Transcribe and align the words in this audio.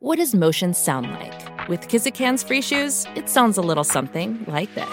What 0.00 0.18
does 0.18 0.32
motion 0.32 0.74
sound 0.74 1.10
like? 1.10 1.68
With 1.68 1.88
Kizikans 1.88 2.46
free 2.46 2.62
shoes, 2.62 3.04
it 3.16 3.28
sounds 3.28 3.58
a 3.58 3.60
little 3.60 3.82
something 3.82 4.44
like 4.46 4.72
this. 4.76 4.88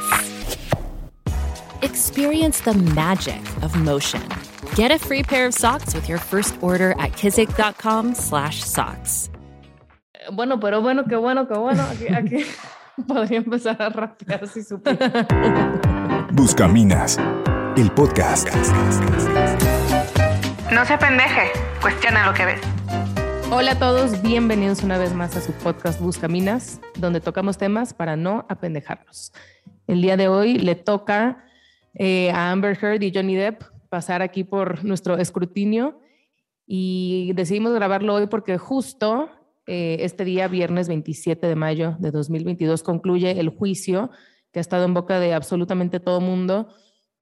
Experience 1.83 2.61
the 2.61 2.73
magic 2.73 3.39
of 3.61 3.75
motion. 3.75 4.27
Get 4.73 4.89
a 4.89 4.97
free 4.97 5.21
pair 5.21 5.45
of 5.45 5.53
socks 5.53 5.93
with 5.93 6.09
your 6.09 6.17
first 6.17 6.57
order 6.63 6.93
at 6.97 7.11
kizik.com/socks. 7.11 9.29
Bueno, 10.33 10.59
pero 10.59 10.81
bueno, 10.81 11.03
qué 11.07 11.17
bueno, 11.17 11.47
qué 11.47 11.55
bueno. 11.55 11.83
Aquí, 11.83 12.07
aquí 12.07 12.43
podría 13.07 13.37
empezar 13.37 13.79
a 13.79 13.89
rapear 13.89 14.47
si 14.47 14.63
supiera. 14.63 15.27
Buscaminas, 16.31 17.19
el 17.77 17.91
podcast. 17.91 18.49
No 20.71 20.83
se 20.83 20.97
pendeje, 20.97 21.51
cuestiona 21.79 22.25
lo 22.25 22.33
que 22.33 22.45
ves. 22.45 22.74
Hola 23.51 23.73
a 23.73 23.79
todos, 23.79 24.23
bienvenidos 24.23 24.81
una 24.81 24.97
vez 24.97 25.13
más 25.13 25.37
a 25.37 25.41
su 25.41 25.51
podcast 25.51 26.01
Buscaminas, 26.01 26.81
donde 26.97 27.21
tocamos 27.21 27.59
temas 27.59 27.93
para 27.93 28.15
no 28.15 28.43
apendejarnos. 28.49 29.33
El 29.85 30.01
día 30.01 30.17
de 30.17 30.27
hoy 30.27 30.57
le 30.57 30.73
toca 30.73 31.45
eh, 31.93 32.31
a 32.31 32.51
Amber 32.51 32.75
Heard 32.81 33.03
y 33.03 33.13
Johnny 33.13 33.35
Depp 33.35 33.61
pasar 33.87 34.23
aquí 34.23 34.43
por 34.43 34.83
nuestro 34.83 35.17
escrutinio 35.17 35.99
y 36.65 37.33
decidimos 37.35 37.71
grabarlo 37.73 38.15
hoy 38.15 38.25
porque 38.27 38.57
justo 38.57 39.29
eh, 39.67 39.97
este 39.99 40.25
día, 40.25 40.47
viernes 40.47 40.87
27 40.87 41.45
de 41.45 41.55
mayo 41.55 41.95
de 41.99 42.09
2022, 42.09 42.81
concluye 42.81 43.39
el 43.39 43.49
juicio 43.49 44.09
que 44.51 44.59
ha 44.59 44.61
estado 44.61 44.85
en 44.85 44.95
boca 44.95 45.19
de 45.19 45.35
absolutamente 45.35 45.99
todo 45.99 46.19
mundo. 46.19 46.69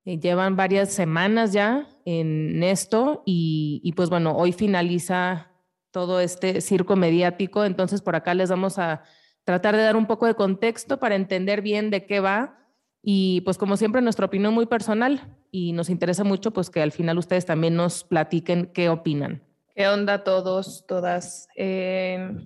Eh, 0.05 0.19
llevan 0.19 0.55
varias 0.55 0.93
semanas 0.93 1.51
ya 1.51 1.89
en 2.05 2.63
esto 2.63 3.23
y 3.25 3.93
pues 3.97 4.09
bueno, 4.09 4.37
hoy 4.37 4.53
finaliza 4.53 5.52
todo 5.93 6.19
este 6.19 6.59
circo 6.59 6.95
mediático. 6.97 7.63
Entonces, 7.63 8.01
por 8.01 8.15
acá 8.15 8.33
les 8.33 8.49
vamos 8.49 8.79
a 8.79 9.03
tratar 9.45 9.75
de 9.77 9.83
dar 9.83 9.95
un 9.95 10.07
poco 10.07 10.25
de 10.25 10.33
contexto 10.33 10.99
para 10.99 11.15
entender 11.15 11.61
bien 11.61 11.91
de 11.91 12.05
qué 12.05 12.19
va. 12.19 12.57
Y 13.01 13.41
pues 13.41 13.57
como 13.57 13.77
siempre, 13.77 14.01
nuestra 14.01 14.25
opinión 14.25 14.53
muy 14.53 14.65
personal 14.65 15.37
y 15.51 15.71
nos 15.71 15.89
interesa 15.89 16.23
mucho 16.23 16.51
pues 16.51 16.69
que 16.69 16.81
al 16.81 16.91
final 16.91 17.17
ustedes 17.19 17.45
también 17.45 17.75
nos 17.75 18.03
platiquen 18.03 18.71
qué 18.73 18.89
opinan. 18.89 19.43
¿Qué 19.75 19.87
onda 19.87 20.23
todos, 20.23 20.85
todas? 20.87 21.47
Eh, 21.55 22.37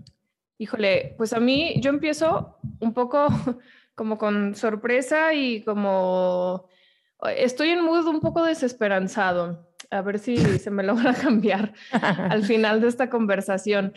híjole, 0.57 1.15
pues 1.17 1.31
a 1.31 1.39
mí 1.39 1.79
yo 1.79 1.89
empiezo 1.89 2.57
un 2.81 2.93
poco 2.93 3.27
como 3.95 4.17
con 4.17 4.55
sorpresa 4.55 5.33
y 5.33 5.61
como 5.61 6.67
estoy 7.35 7.69
en 7.69 7.83
mood 7.83 8.07
un 8.07 8.19
poco 8.19 8.43
desesperanzado 8.43 9.66
a 9.91 10.01
ver 10.01 10.19
si 10.19 10.37
se 10.37 10.71
me 10.71 10.83
logra 10.83 11.13
cambiar 11.21 11.73
al 11.91 12.43
final 12.43 12.81
de 12.81 12.87
esta 12.87 13.09
conversación. 13.09 13.93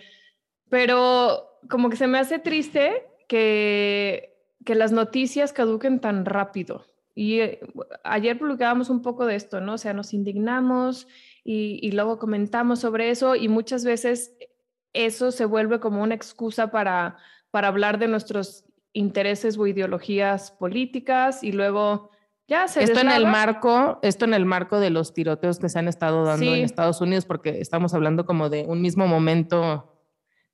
Pero 0.68 1.58
como 1.68 1.90
que 1.90 1.96
se 1.96 2.06
me 2.06 2.18
hace 2.18 2.38
triste 2.38 3.06
que, 3.28 4.36
que 4.64 4.74
las 4.74 4.92
noticias 4.92 5.52
caduquen 5.52 6.00
tan 6.00 6.24
rápido. 6.24 6.86
Y 7.14 7.40
eh, 7.40 7.60
ayer 8.04 8.38
publicábamos 8.38 8.88
un 8.88 9.02
poco 9.02 9.26
de 9.26 9.34
esto, 9.34 9.60
¿no? 9.60 9.74
O 9.74 9.78
sea, 9.78 9.92
nos 9.92 10.14
indignamos 10.14 11.08
y, 11.44 11.78
y, 11.82 11.92
luego 11.92 12.18
comentamos 12.18 12.80
sobre 12.80 13.10
eso 13.10 13.34
y 13.34 13.48
muchas 13.48 13.84
veces 13.84 14.36
eso 14.92 15.32
se 15.32 15.44
vuelve 15.44 15.80
como 15.80 16.02
una 16.02 16.14
excusa 16.14 16.70
para, 16.70 17.16
para 17.50 17.68
hablar 17.68 17.98
de 17.98 18.08
nuestros 18.08 18.64
intereses 18.92 19.58
o 19.58 19.66
ideologías 19.66 20.50
políticas 20.52 21.42
y 21.42 21.52
luego 21.52 22.10
esto 22.50 23.00
en 23.00 23.10
el 23.10 23.26
marco, 23.26 23.98
esto 24.02 24.24
en 24.24 24.34
el 24.34 24.44
marco 24.44 24.80
de 24.80 24.90
los 24.90 25.14
tiroteos 25.14 25.58
que 25.58 25.68
se 25.68 25.78
han 25.78 25.88
estado 25.88 26.24
dando 26.24 26.54
en 26.54 26.64
Estados 26.64 27.00
Unidos, 27.00 27.24
porque 27.24 27.60
estamos 27.60 27.94
hablando 27.94 28.26
como 28.26 28.48
de 28.48 28.64
un 28.66 28.82
mismo 28.82 29.06
momento 29.06 30.02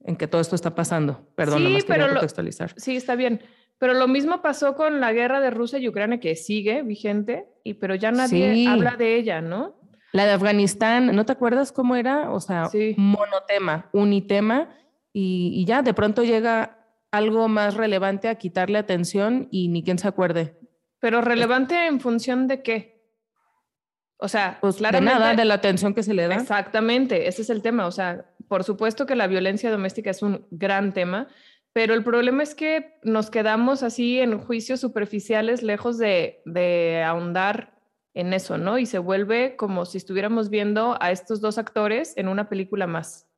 en 0.01 0.17
que 0.17 0.29
todo 0.29 0.41
esto 0.41 0.55
está 0.55 0.75
pasando. 0.75 1.27
Perdón, 1.35 1.67
sí, 1.67 1.79
pero 1.87 2.09
contextualizar. 2.09 2.75
sí, 2.77 2.97
está 2.97 3.17
bien. 3.17 3.41
Pero 3.79 3.93
lo 3.93 4.09
mismo 4.09 4.41
pasó 4.41 4.75
con 4.75 5.01
la 5.01 5.13
guerra 5.13 5.41
de 5.41 5.51
Rusia 5.51 5.79
y 5.79 5.89
Ucrania, 5.89 6.21
que 6.21 6.35
sigue 6.35 6.83
vigente, 6.83 7.47
y 7.63 7.75
pero 7.75 7.95
ya 7.95 8.11
nadie 8.11 8.67
habla 8.69 8.97
de 8.97 9.17
ella, 9.17 9.41
¿no? 9.41 9.77
La 10.13 10.25
de 10.25 10.33
Afganistán, 10.33 11.15
¿no 11.15 11.27
te 11.27 11.33
acuerdas 11.33 11.73
cómo 11.73 11.95
era? 11.97 12.31
O 12.31 12.41
sea, 12.41 12.71
monotema, 12.97 13.91
unitema, 13.93 14.71
y, 15.13 15.53
y 15.55 15.65
ya 15.67 15.83
de 15.83 15.93
pronto 15.93 16.25
llega 16.25 16.79
algo 17.11 17.49
más 17.49 17.75
relevante 17.75 18.29
a 18.29 18.37
quitarle 18.37 18.79
atención 18.79 19.49
y 19.51 19.69
ni 19.69 19.83
quien 19.83 19.99
se 19.99 20.09
acuerde. 20.09 20.59
Pero 21.07 21.21
relevante 21.21 21.87
en 21.87 22.01
función 22.01 22.49
de 22.49 22.63
qué? 22.63 23.01
O 24.17 24.27
sea, 24.27 24.59
pues 24.61 24.81
de 24.81 25.01
nada, 25.01 25.35
de 25.35 25.45
la 25.45 25.55
atención 25.55 25.95
que 25.95 26.03
se 26.03 26.15
le 26.15 26.27
da. 26.27 26.35
Exactamente, 26.35 27.29
ese 27.29 27.43
es 27.43 27.51
el 27.51 27.63
tema. 27.63 27.87
O 27.87 27.93
sea, 27.93 28.29
por 28.49 28.65
supuesto 28.65 29.07
que 29.07 29.15
la 29.15 29.29
violencia 29.29 29.71
doméstica 29.71 30.11
es 30.11 30.21
un 30.23 30.49
gran 30.51 30.93
tema, 30.93 31.29
pero 31.73 31.95
el 31.95 32.03
problema 32.03 32.43
es 32.43 32.57
que 32.57 32.99
nos 33.05 33.31
quedamos 33.31 33.85
así 33.85 34.19
en 34.19 34.41
juicios 34.41 34.81
superficiales, 34.81 35.63
lejos 35.63 35.97
de, 35.97 36.43
de 36.45 37.05
ahondar 37.05 37.79
en 38.13 38.33
eso, 38.33 38.59
¿no? 38.59 38.77
Y 38.77 38.87
se 38.87 38.99
vuelve 38.99 39.55
como 39.55 39.85
si 39.85 39.99
estuviéramos 39.99 40.51
viendo 40.51 40.97
a 41.01 41.13
estos 41.13 41.41
dos 41.41 41.57
actores 41.57 42.15
en 42.17 42.27
una 42.27 42.49
película 42.49 42.89
más. 42.89 43.29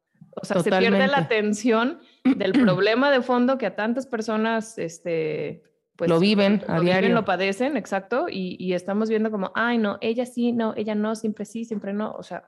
O 0.41 0.47
sea, 0.47 0.63
se 0.63 0.71
pierde 0.71 1.07
la 1.07 1.19
atención 1.19 2.01
del 2.25 2.53
problema 2.65 3.11
de 3.11 3.21
fondo 3.21 3.59
que 3.59 3.67
a 3.67 3.77
tantas 3.77 4.07
personas 4.07 4.79
este, 4.79 5.68
pues 5.99 6.09
lo 6.09 6.21
viven 6.21 6.63
a 6.69 6.79
diario. 6.79 7.13
lo 7.13 7.25
padecen, 7.25 7.77
exacto, 7.77 8.27
y, 8.31 8.73
estamos 8.73 9.09
viendo 9.09 9.33
como, 9.33 9.51
ay, 9.57 9.79
no, 9.79 9.99
ella 10.01 10.27
sí, 10.27 10.53
no, 10.53 10.73
ella 10.77 10.95
no, 10.95 11.17
siempre 11.17 11.45
sí, 11.45 11.65
siempre 11.65 11.93
no, 11.93 12.13
o 12.13 12.23
sea, 12.23 12.45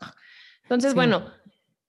entonces, 0.63 0.95
bueno, 0.95 1.25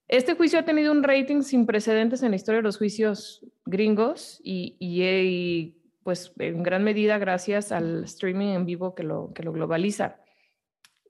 este 0.07 0.33
juicio 0.33 0.57
ha 0.57 0.65
tenido 0.65 0.91
un 0.91 1.03
rating 1.03 1.43
sin 1.43 1.67
precedentes 1.67 2.23
en 2.23 2.31
la 2.31 2.35
historia 2.35 2.57
de 2.57 2.63
los 2.63 2.79
juicios 2.79 3.45
gringos 3.63 4.41
y, 4.43 4.75
y, 4.79 5.77
pues 6.01 6.33
en 6.39 6.63
gran 6.63 6.83
medida 6.83 7.19
gracias 7.19 7.71
al 7.71 8.05
streaming 8.05 8.47
en 8.47 8.65
vivo 8.65 8.95
que 8.95 9.03
lo, 9.03 9.31
que 9.35 9.43
lo 9.43 9.53
globaliza. 9.53 10.17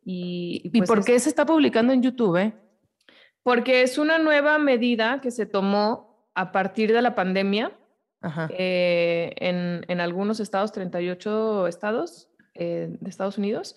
¿Y, 0.04 0.70
pues, 0.78 0.90
por 0.90 1.06
qué 1.06 1.18
se 1.18 1.30
está 1.30 1.46
publicando 1.46 1.94
en 1.94 2.04
YouTube? 2.04 2.36
Eh? 2.36 2.54
Porque 3.42 3.84
es 3.84 3.98
una 3.98 4.20
nueva 4.20 4.58
medida 4.58 5.22
que 5.22 5.32
se 5.32 5.46
tomó 5.46 6.28
a 6.36 6.52
partir 6.52 6.92
de 6.92 7.02
la 7.02 7.16
pandemia 7.16 7.72
eh, 8.50 9.34
en, 9.38 9.86
en, 9.88 10.02
algunos 10.02 10.40
estados, 10.40 10.72
38 10.72 11.68
estados 11.68 12.30
eh, 12.54 12.90
de 13.00 13.10
Estados 13.10 13.38
Unidos, 13.38 13.76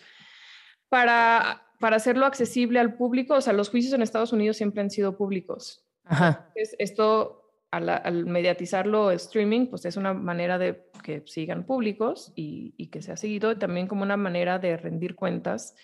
para, 0.88 1.66
para 1.80 1.96
hacerlo 1.96 2.26
accesible 2.26 2.80
al 2.80 2.94
público. 2.94 3.34
O 3.34 3.40
sea, 3.40 3.52
los 3.52 3.70
juicios 3.70 3.94
en 3.94 4.02
Estados 4.02 4.32
Unidos 4.32 4.56
siempre 4.56 4.82
han 4.82 4.90
sido 4.90 5.16
públicos. 5.16 5.84
Ajá. 6.04 6.50
esto, 6.54 7.50
al, 7.70 7.88
al, 7.88 8.26
mediatizarlo 8.26 9.10
streaming, 9.10 9.66
pues 9.68 9.86
es 9.86 9.96
una 9.96 10.12
manera 10.12 10.58
de 10.58 10.90
que 11.02 11.22
sigan 11.26 11.64
públicos 11.64 12.32
y, 12.36 12.74
y 12.76 12.88
que 12.88 13.00
se 13.00 13.12
ha 13.12 13.16
seguido 13.16 13.56
también 13.58 13.86
como 13.86 14.02
una 14.02 14.16
manera 14.16 14.58
de 14.58 14.76
rendir 14.76 15.14
cuentas 15.14 15.74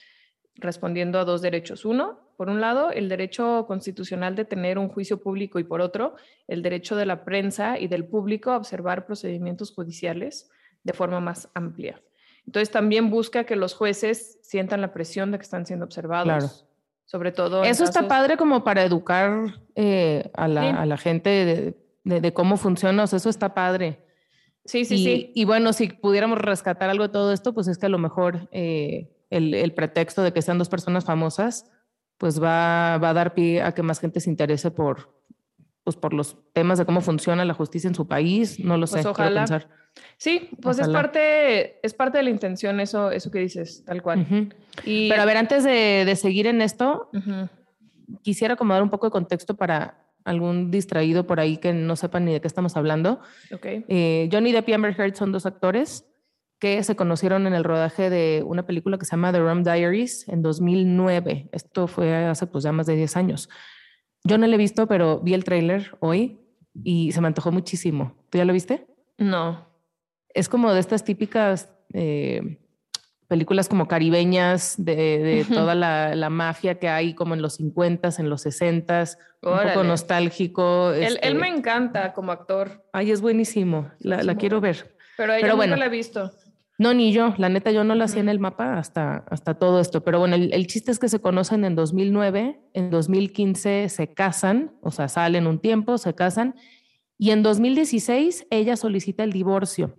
respondiendo 0.57 1.19
a 1.19 1.25
dos 1.25 1.43
derechos. 1.43 1.85
Uno, 1.85 2.21
por 2.37 2.49
un 2.49 2.61
lado, 2.61 2.91
el 2.91 3.09
derecho 3.09 3.65
constitucional 3.67 4.35
de 4.35 4.45
tener 4.45 4.79
un 4.79 4.89
juicio 4.89 5.21
público 5.21 5.59
y 5.59 5.65
por 5.65 5.81
otro, 5.81 6.15
el 6.49 6.63
derecho 6.63 6.97
de 6.97 7.07
la 7.07 7.25
prensa 7.25 7.79
y 7.79 7.89
del 7.89 8.07
público 8.07 8.51
a 8.51 8.57
observar 8.57 9.07
procedimientos 9.07 9.73
judiciales 9.73 10.51
de 10.83 10.93
forma 10.93 11.21
más 11.21 11.49
amplia. 11.55 12.01
Entonces 12.47 12.71
también 12.71 13.11
busca 13.11 13.45
que 13.45 13.57
los 13.57 13.75
jueces 13.75 14.39
sientan 14.43 14.81
la 14.81 14.93
presión 14.93 15.31
de 15.31 15.39
que 15.39 15.43
están 15.43 15.67
siendo 15.67 15.85
observados. 15.85 16.27
Claro. 16.27 16.49
Sobre 17.05 17.33
todo. 17.33 17.65
Eso 17.65 17.85
está 17.85 18.07
padre 18.07 18.37
como 18.37 18.63
para 18.63 18.85
educar 18.85 19.55
eh, 19.75 20.31
a, 20.33 20.47
la, 20.47 20.97
gente 20.97 21.75
de, 22.05 22.33
cómo 22.33 22.57
funciona. 22.57 23.05
eso 23.05 23.29
está 23.29 23.53
padre. 23.53 24.05
Sí, 24.65 24.85
sí, 24.85 24.99
sí. 24.99 25.33
Y 25.35 25.45
bueno, 25.45 25.73
si 25.73 25.89
pudiéramos 25.89 26.39
rescatar 26.39 26.89
algo 26.89 27.05
de 27.05 27.13
todo 27.13 27.33
esto, 27.33 27.53
pues 27.53 27.67
es 27.67 27.79
que 27.79 27.87
a 27.87 27.89
lo 27.89 27.99
mejor 27.99 28.49
eh, 28.53 29.11
el, 29.31 29.73
pretexto 29.73 30.23
de 30.23 30.33
que 30.33 30.43
sean 30.43 30.59
dos 30.59 30.69
personas 30.69 31.05
famosas, 31.05 31.71
pues 32.19 32.43
va, 32.43 32.99
va, 32.99 33.11
a 33.11 33.15
dar 33.15 33.35
pie 33.35 33.63
a 33.63 33.73
que 33.73 33.83
más 33.83 34.01
gente 34.01 34.21
se 34.21 34.29
interese 34.29 34.71
por, 34.71 35.15
pues 35.85 35.97
por 35.97 36.13
los 36.13 36.37
temas 36.53 36.79
de 36.79 36.85
cómo 36.85 37.01
funciona 37.01 37.45
la 37.45 37.55
justicia 37.55 37.89
en 37.89 37.95
su 37.95 38.07
país. 38.07 38.59
No 38.61 38.77
lo 38.77 38.87
pues 38.87 39.03
sé, 39.03 39.09
ojalá. 39.09 39.43
Pensar. 39.43 39.69
Sí, 40.17 40.51
pues 40.61 40.79
es 40.79 40.89
parte, 40.89 41.85
es 41.85 41.95
parte 41.95 42.19
de 42.19 42.25
la 42.25 42.31
intención 42.31 42.79
eso, 42.81 43.11
eso 43.11 43.31
que 43.31 43.41
dices, 43.41 43.85
tal 43.85 44.03
cual. 44.03 44.53
y, 44.85 45.09
Pero 45.09 45.23
a 45.23 45.25
ver, 45.25 45.37
antes 45.37 45.65
de, 45.65 46.05
de 46.05 46.17
seguir 46.17 46.47
en 46.47 46.63
esto, 46.63 47.11
quisiera 48.23 48.55
acomodar 48.55 48.83
un 48.83 48.91
poco 48.91 49.07
de 49.07 49.11
contexto 49.11 49.57
para 49.57 50.07
algún 50.25 50.71
distraído 50.71 51.27
por 51.27 51.41
ahí 51.41 51.57
que 51.57 51.73
no 51.73 51.97
sepa 51.97 52.21
ni 52.21 52.33
de 52.33 52.41
qué 52.41 52.47
estamos 52.47 52.77
hablando. 52.77 53.21
Okay. 53.53 53.85
Eh, 53.89 54.29
Johnny 54.31 54.53
Depp 54.53 54.69
y 54.69 54.73
Amber 54.75 54.95
Heard 54.99 55.15
son 55.15 55.33
dos 55.33 55.47
actores 55.47 56.07
que 56.61 56.85
se 56.85 56.95
conocieron 56.95 57.47
en 57.47 57.55
el 57.55 57.65
rodaje 57.65 58.11
de 58.11 58.45
una 58.47 58.67
película 58.67 58.99
que 58.99 59.07
se 59.07 59.13
llama 59.13 59.33
The 59.33 59.41
Rum 59.41 59.65
Diaries 59.65 60.29
en 60.29 60.43
2009. 60.43 61.49
Esto 61.53 61.87
fue 61.87 62.15
hace 62.27 62.47
pues 62.47 62.63
ya 62.63 62.71
más 62.71 62.87
de 62.87 62.97
10 62.97 63.17
años. 63.17 63.49
Yo 64.25 64.37
no 64.37 64.47
lo 64.47 64.55
he 64.55 64.59
visto, 64.59 64.87
pero 64.87 65.21
vi 65.21 65.33
el 65.33 65.43
tráiler 65.43 65.97
hoy 66.01 66.39
y 66.85 67.13
se 67.13 67.21
me 67.23 67.29
antojó 67.29 67.51
muchísimo. 67.51 68.15
¿Tú 68.29 68.37
ya 68.37 68.45
lo 68.45 68.53
viste? 68.53 68.87
No. 69.17 69.67
Es 70.29 70.51
como 70.51 70.73
de 70.75 70.81
estas 70.81 71.03
típicas, 71.03 71.73
eh, 71.95 72.59
películas 73.27 73.67
como 73.67 73.89
caribeñas 73.89 74.75
de, 74.77 75.47
toda 75.49 75.75
la, 75.75 76.29
mafia 76.29 76.79
que 76.79 76.91
hay 76.91 77.15
como 77.15 77.33
en 77.33 77.41
los 77.41 77.55
50 77.55 78.11
en 78.19 78.29
los 78.29 78.43
60 78.43 79.05
un 79.43 79.51
poco 79.51 79.83
nostálgico. 79.83 80.93
Él, 80.93 81.19
este 81.23 81.35
me 81.35 81.49
encanta 81.49 82.13
como 82.13 82.33
actor. 82.33 82.85
Ay, 82.93 83.13
es 83.13 83.23
buenísimo, 83.23 83.91
la, 84.01 84.35
quiero 84.35 84.61
ver. 84.61 84.95
Pero 85.17 85.33
ella 85.33 85.55
nunca 85.55 85.77
la 85.77 85.87
he 85.87 85.91
visto. 85.91 86.31
No, 86.81 86.95
ni 86.95 87.13
yo. 87.13 87.35
La 87.37 87.51
neta, 87.51 87.73
yo 87.73 87.85
no 87.85 87.95
la 87.95 88.07
hacía 88.07 88.23
en 88.23 88.31
el 88.31 88.39
mapa 88.39 88.79
hasta, 88.79 89.19
hasta 89.29 89.53
todo 89.53 89.81
esto. 89.81 90.03
Pero 90.03 90.19
bueno, 90.19 90.37
el, 90.37 90.67
chiste 90.67 90.91
es 90.91 90.99
que 90.99 91.11
se 91.11 91.21
conocen 91.21 91.67
en 91.67 91.75
2009, 91.75 92.59
en 92.73 92.91
2015 92.91 93.91
se 93.91 94.15
casan, 94.15 94.73
o 94.81 94.91
sea, 94.91 95.09
salen 95.09 95.47
un 95.47 95.59
tiempo, 95.59 95.99
se 95.99 96.15
casan, 96.15 96.55
y 97.19 97.33
en 97.33 97.43
2016 97.43 98.47
ella 98.49 98.77
solicita 98.79 99.25
el 99.25 99.31
divorcio. 99.31 99.95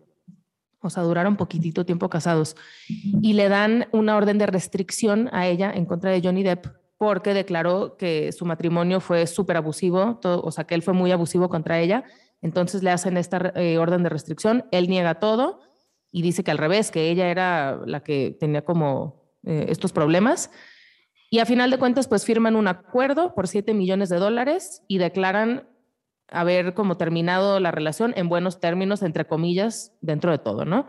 O 0.79 0.89
sea, 0.89 1.03
duraron 1.03 1.37
poquitito 1.37 1.85
tiempo 1.85 2.09
casados. 2.09 2.55
Y 2.87 3.33
le 3.33 3.47
dan 3.47 3.85
una 3.91 4.17
orden 4.17 4.39
de 4.39 4.47
restricción 4.47 5.29
a 5.33 5.45
ella 5.45 5.71
en 5.71 5.85
contra 5.85 6.09
de 6.09 6.19
Johnny 6.19 6.41
Depp 6.41 6.65
porque 6.97 7.35
declaró 7.35 7.95
que 7.95 8.31
su 8.31 8.47
matrimonio 8.47 9.01
fue 9.01 9.27
súper 9.27 9.57
abusivo, 9.57 10.19
o 10.23 10.51
sea, 10.51 10.63
que 10.63 10.73
él 10.73 10.81
fue 10.81 10.95
muy 10.95 11.11
abusivo 11.11 11.47
contra 11.47 11.79
ella. 11.79 12.05
Entonces 12.41 12.81
le 12.81 12.89
hacen 12.89 13.17
esta 13.17 13.53
eh, 13.55 13.77
orden 13.77 14.01
de 14.01 14.09
restricción. 14.09 14.65
Él 14.71 14.89
niega 14.89 15.19
todo 15.19 15.59
y 16.11 16.21
dice 16.21 16.43
que 16.43 16.51
al 16.51 16.57
revés, 16.57 16.91
que 16.91 17.09
ella 17.09 17.29
era 17.29 17.79
la 17.85 18.01
que 18.01 18.35
tenía 18.39 18.63
como 18.63 19.21
eh, 19.43 19.65
estos 19.69 19.93
problemas. 19.93 20.51
Y 21.29 21.39
a 21.39 21.45
final 21.45 21.71
de 21.71 21.79
cuentas, 21.79 22.07
pues 22.07 22.25
firman 22.25 22.55
un 22.55 22.67
acuerdo 22.67 23.33
por 23.33 23.47
7 23.47 23.73
millones 23.73 24.09
de 24.09 24.17
dólares 24.17 24.83
y 24.87 24.97
declaran 24.97 25.69
haber 26.27 26.73
como 26.73 26.97
terminado 26.97 27.59
la 27.59 27.71
relación 27.71 28.13
en 28.17 28.29
buenos 28.29 28.59
términos, 28.59 29.01
entre 29.03 29.25
comillas, 29.25 29.93
dentro 30.01 30.31
de 30.31 30.39
todo, 30.39 30.65
¿no? 30.65 30.87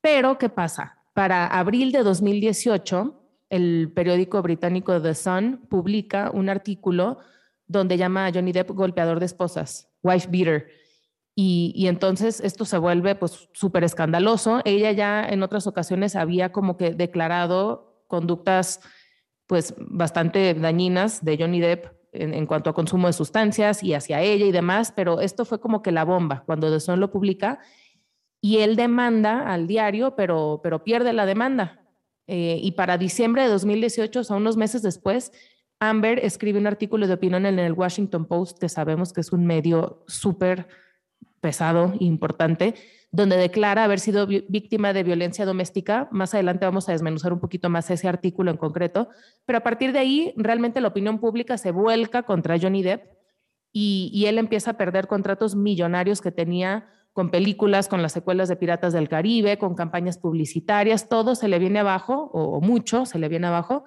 Pero, 0.00 0.38
¿qué 0.38 0.48
pasa? 0.48 0.98
Para 1.14 1.46
abril 1.46 1.92
de 1.92 2.02
2018, 2.02 3.22
el 3.50 3.92
periódico 3.94 4.40
británico 4.40 5.00
The 5.00 5.14
Sun 5.14 5.66
publica 5.68 6.30
un 6.32 6.48
artículo 6.48 7.18
donde 7.66 7.98
llama 7.98 8.26
a 8.26 8.32
Johnny 8.32 8.52
Depp 8.52 8.70
golpeador 8.70 9.20
de 9.20 9.26
esposas, 9.26 9.90
wife 10.02 10.28
beater 10.30 10.81
y, 11.34 11.86
entonces 11.86 12.40
esto 12.40 12.64
se 12.64 12.76
vuelve 12.76 13.14
pues 13.14 13.48
súper 13.52 13.84
escandaloso. 13.84 14.60
Ella 14.64 14.92
ya 14.92 15.26
en 15.26 15.42
otras 15.42 15.66
ocasiones 15.66 16.14
había 16.14 16.52
como 16.52 16.76
que 16.76 16.90
declarado 16.92 18.04
conductas 18.06 18.80
pues 19.46 19.74
bastante 19.78 20.52
dañinas 20.54 21.24
de 21.24 21.38
Johnny 21.38 21.60
Depp 21.60 21.86
en, 22.12 22.46
cuanto 22.46 22.68
a 22.68 22.74
consumo 22.74 23.06
de 23.06 23.14
sustancias 23.14 23.82
y 23.82 23.94
hacia 23.94 24.20
ella 24.20 24.44
y 24.44 24.52
demás, 24.52 24.92
pero 24.94 25.20
esto 25.20 25.46
fue 25.46 25.60
como 25.60 25.80
que 25.80 25.92
la 25.92 26.04
bomba 26.04 26.42
cuando 26.44 26.70
The 26.70 26.80
Sun 26.80 27.00
lo 27.00 27.10
publica 27.10 27.58
y 28.42 28.58
él 28.58 28.76
demanda 28.76 29.50
al 29.50 29.66
diario, 29.66 30.14
pero, 30.14 30.60
pero 30.62 30.84
pierde 30.84 31.14
la 31.14 31.24
demanda. 31.24 31.80
Eh, 32.26 32.58
y 32.62 32.72
para 32.72 32.98
diciembre 32.98 33.42
de 33.42 33.48
2018, 33.48 34.20
o 34.20 34.24
sea, 34.24 34.36
unos 34.36 34.56
meses 34.56 34.82
después, 34.82 35.32
Amber 35.80 36.18
escribe 36.22 36.58
un 36.58 36.66
artículo 36.66 37.06
de 37.06 37.14
opinión 37.14 37.46
en 37.46 37.58
el 37.58 37.72
Washington 37.72 38.26
Post, 38.26 38.58
que 38.58 38.68
sabemos 38.68 39.12
que 39.12 39.22
es 39.22 39.32
un 39.32 39.46
medio 39.46 40.04
súper 40.06 40.68
pesado 41.42 41.92
e 42.00 42.04
importante, 42.04 42.74
donde 43.10 43.36
declara 43.36 43.84
haber 43.84 44.00
sido 44.00 44.26
víctima 44.26 44.94
de 44.94 45.02
violencia 45.02 45.44
doméstica. 45.44 46.08
Más 46.10 46.32
adelante 46.32 46.64
vamos 46.64 46.88
a 46.88 46.92
desmenuzar 46.92 47.34
un 47.34 47.40
poquito 47.40 47.68
más 47.68 47.90
ese 47.90 48.08
artículo 48.08 48.50
en 48.50 48.56
concreto, 48.56 49.10
pero 49.44 49.58
a 49.58 49.62
partir 49.62 49.92
de 49.92 49.98
ahí 49.98 50.32
realmente 50.36 50.80
la 50.80 50.88
opinión 50.88 51.18
pública 51.18 51.58
se 51.58 51.72
vuelca 51.72 52.22
contra 52.22 52.58
Johnny 52.58 52.82
Depp 52.82 53.04
y, 53.74 54.24
él 54.26 54.38
empieza 54.38 54.72
a 54.72 54.76
perder 54.78 55.06
contratos 55.06 55.54
millonarios 55.56 56.20
que 56.20 56.30
tenía 56.30 56.88
con 57.14 57.30
películas, 57.30 57.88
con 57.88 58.00
las 58.02 58.12
secuelas 58.12 58.48
de 58.48 58.56
Piratas 58.56 58.92
del 58.92 59.08
Caribe, 59.08 59.58
con 59.58 59.74
campañas 59.74 60.18
publicitarias, 60.18 61.08
todo 61.08 61.34
se 61.34 61.48
le 61.48 61.58
viene 61.58 61.80
abajo, 61.80 62.30
o 62.32 62.60
mucho 62.60 63.04
se 63.06 63.18
le 63.18 63.28
viene 63.28 63.46
abajo, 63.46 63.84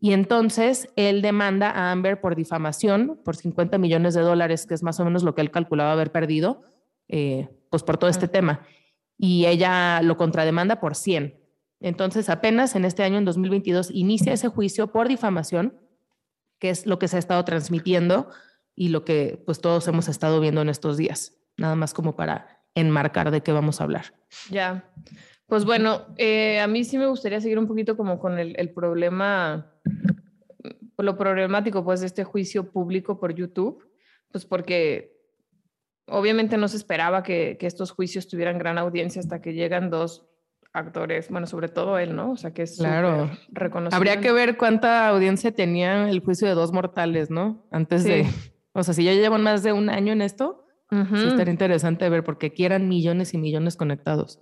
y 0.00 0.14
entonces 0.14 0.88
él 0.96 1.20
demanda 1.20 1.70
a 1.70 1.92
Amber 1.92 2.20
por 2.20 2.34
difamación 2.34 3.20
por 3.22 3.36
50 3.36 3.76
millones 3.76 4.14
de 4.14 4.22
dólares, 4.22 4.66
que 4.66 4.74
es 4.74 4.82
más 4.82 4.98
o 4.98 5.04
menos 5.04 5.22
lo 5.22 5.34
que 5.34 5.42
él 5.42 5.50
calculaba 5.50 5.92
haber 5.92 6.10
perdido, 6.10 6.62
eh, 7.10 7.48
pues 7.70 7.82
por 7.82 7.98
todo 7.98 8.08
este 8.08 8.28
tema. 8.28 8.66
Y 9.18 9.46
ella 9.46 10.00
lo 10.02 10.16
contrademanda 10.16 10.80
por 10.80 10.94
100. 10.94 11.38
Entonces, 11.80 12.28
apenas 12.28 12.76
en 12.76 12.84
este 12.84 13.02
año, 13.02 13.18
en 13.18 13.24
2022, 13.24 13.90
inicia 13.90 14.32
ese 14.32 14.48
juicio 14.48 14.92
por 14.92 15.08
difamación, 15.08 15.78
que 16.58 16.70
es 16.70 16.86
lo 16.86 16.98
que 16.98 17.08
se 17.08 17.16
ha 17.16 17.18
estado 17.18 17.44
transmitiendo 17.44 18.30
y 18.76 18.88
lo 18.88 19.04
que 19.04 19.42
pues 19.44 19.60
todos 19.60 19.88
hemos 19.88 20.08
estado 20.08 20.40
viendo 20.40 20.62
en 20.62 20.68
estos 20.68 20.96
días. 20.96 21.36
Nada 21.56 21.74
más 21.74 21.92
como 21.94 22.16
para 22.16 22.62
enmarcar 22.74 23.30
de 23.30 23.42
qué 23.42 23.52
vamos 23.52 23.80
a 23.80 23.84
hablar. 23.84 24.14
Ya. 24.50 24.88
Pues 25.46 25.64
bueno, 25.64 26.06
eh, 26.16 26.60
a 26.60 26.68
mí 26.68 26.84
sí 26.84 26.96
me 26.96 27.06
gustaría 27.06 27.40
seguir 27.40 27.58
un 27.58 27.66
poquito 27.66 27.96
como 27.96 28.20
con 28.20 28.38
el, 28.38 28.54
el 28.56 28.70
problema, 28.70 29.74
lo 30.96 31.16
problemático 31.16 31.84
pues 31.84 32.00
de 32.00 32.06
este 32.06 32.24
juicio 32.24 32.70
público 32.70 33.18
por 33.18 33.34
YouTube, 33.34 33.84
pues 34.30 34.44
porque 34.44 35.19
obviamente 36.10 36.56
no 36.56 36.68
se 36.68 36.76
esperaba 36.76 37.22
que, 37.22 37.56
estos 37.60 37.90
juicios 37.90 38.28
tuvieran 38.28 38.58
gran 38.58 38.78
audiencia 38.78 39.20
hasta 39.20 39.40
que 39.40 39.54
llegan 39.54 39.90
dos 39.90 40.26
actores, 40.72 41.28
bueno, 41.30 41.46
sobre 41.46 41.68
todo 41.68 41.98
él, 41.98 42.14
¿no? 42.14 42.32
O 42.32 42.36
sea, 42.36 42.52
que 42.52 42.62
es 42.62 42.78
claro. 42.78 43.30
reconocido. 43.48 43.96
Habría 43.96 44.20
que 44.20 44.32
ver 44.32 44.56
cuánta 44.56 45.08
audiencia 45.08 45.52
tenía 45.52 46.08
el 46.08 46.20
juicio 46.20 46.46
de 46.46 46.54
dos 46.54 46.72
mortales, 46.72 47.30
¿no? 47.30 47.66
Antes 47.70 48.04
de, 48.04 48.26
o 48.72 48.82
sea, 48.82 48.94
si 48.94 49.04
ya 49.04 49.12
llevan 49.12 49.42
más 49.42 49.62
de 49.62 49.72
un 49.72 49.90
año 49.90 50.12
en 50.12 50.22
esto, 50.22 50.66
estaría 50.90 51.52
interesante 51.52 52.08
ver 52.08 52.24
porque 52.24 52.52
quieran 52.52 52.88
millones 52.88 53.34
y 53.34 53.38
millones 53.38 53.76
conectados. 53.76 54.40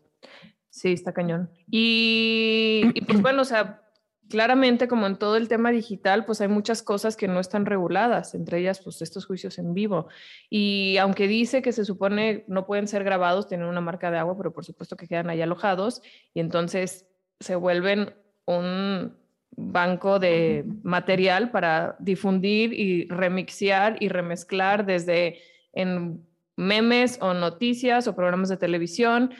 Sí, 0.71 0.93
está 0.93 1.13
cañón. 1.13 1.51
Y, 1.71 2.91
y 2.95 3.01
pues 3.03 3.23
bueno, 3.23 3.43
o 3.43 3.45
sea, 3.45 3.83
claramente, 4.29 4.89
como 4.89 5.07
en 5.07 5.17
todo 5.17 5.37
el 5.37 5.49
tema 5.49 5.71
digital, 5.71 6.25
pues 6.25 6.41
hay 6.41 6.49
muchas 6.49 6.83
cosas 6.83 7.17
que 7.17 7.29
no 7.29 7.41
están 7.41 7.67
reguladas, 7.67 8.35
entre 8.35 8.59
ellas, 8.59 8.81
pues 8.81 9.03
estos 9.03 9.27
juicios 9.27 9.59
en 9.59 9.75
vivo. 9.75 10.09
Y 10.51 10.97
aunque 10.99 11.27
dice 11.27 11.63
que 11.63 11.73
se 11.73 11.85
supone 11.85 12.45
no 12.47 12.67
pueden 12.67 12.89
ser 12.89 13.05
grabados, 13.05 13.49
tienen 13.49 13.67
una 13.67 13.81
marca 13.81 14.11
de 14.11 14.19
agua, 14.19 14.37
pero 14.37 14.53
por 14.53 14.65
supuesto 14.65 14.97
que 14.97 15.09
quedan 15.09 15.31
ahí 15.31 15.41
alojados 15.43 16.03
y 16.35 16.41
entonces 16.41 17.07
se 17.41 17.57
vuelven 17.57 18.15
un 18.47 19.17
banco 19.51 20.19
de 20.19 20.65
material 20.83 21.51
para 21.51 21.97
difundir 21.99 22.73
y 22.73 23.09
remixear 23.09 23.97
y 24.01 24.09
remezclar 24.09 24.87
desde 24.87 25.39
en 25.73 26.25
memes 26.57 27.19
o 27.21 27.35
noticias 27.35 28.07
o 28.09 28.15
programas 28.15 28.49
de 28.49 28.57
televisión 28.57 29.33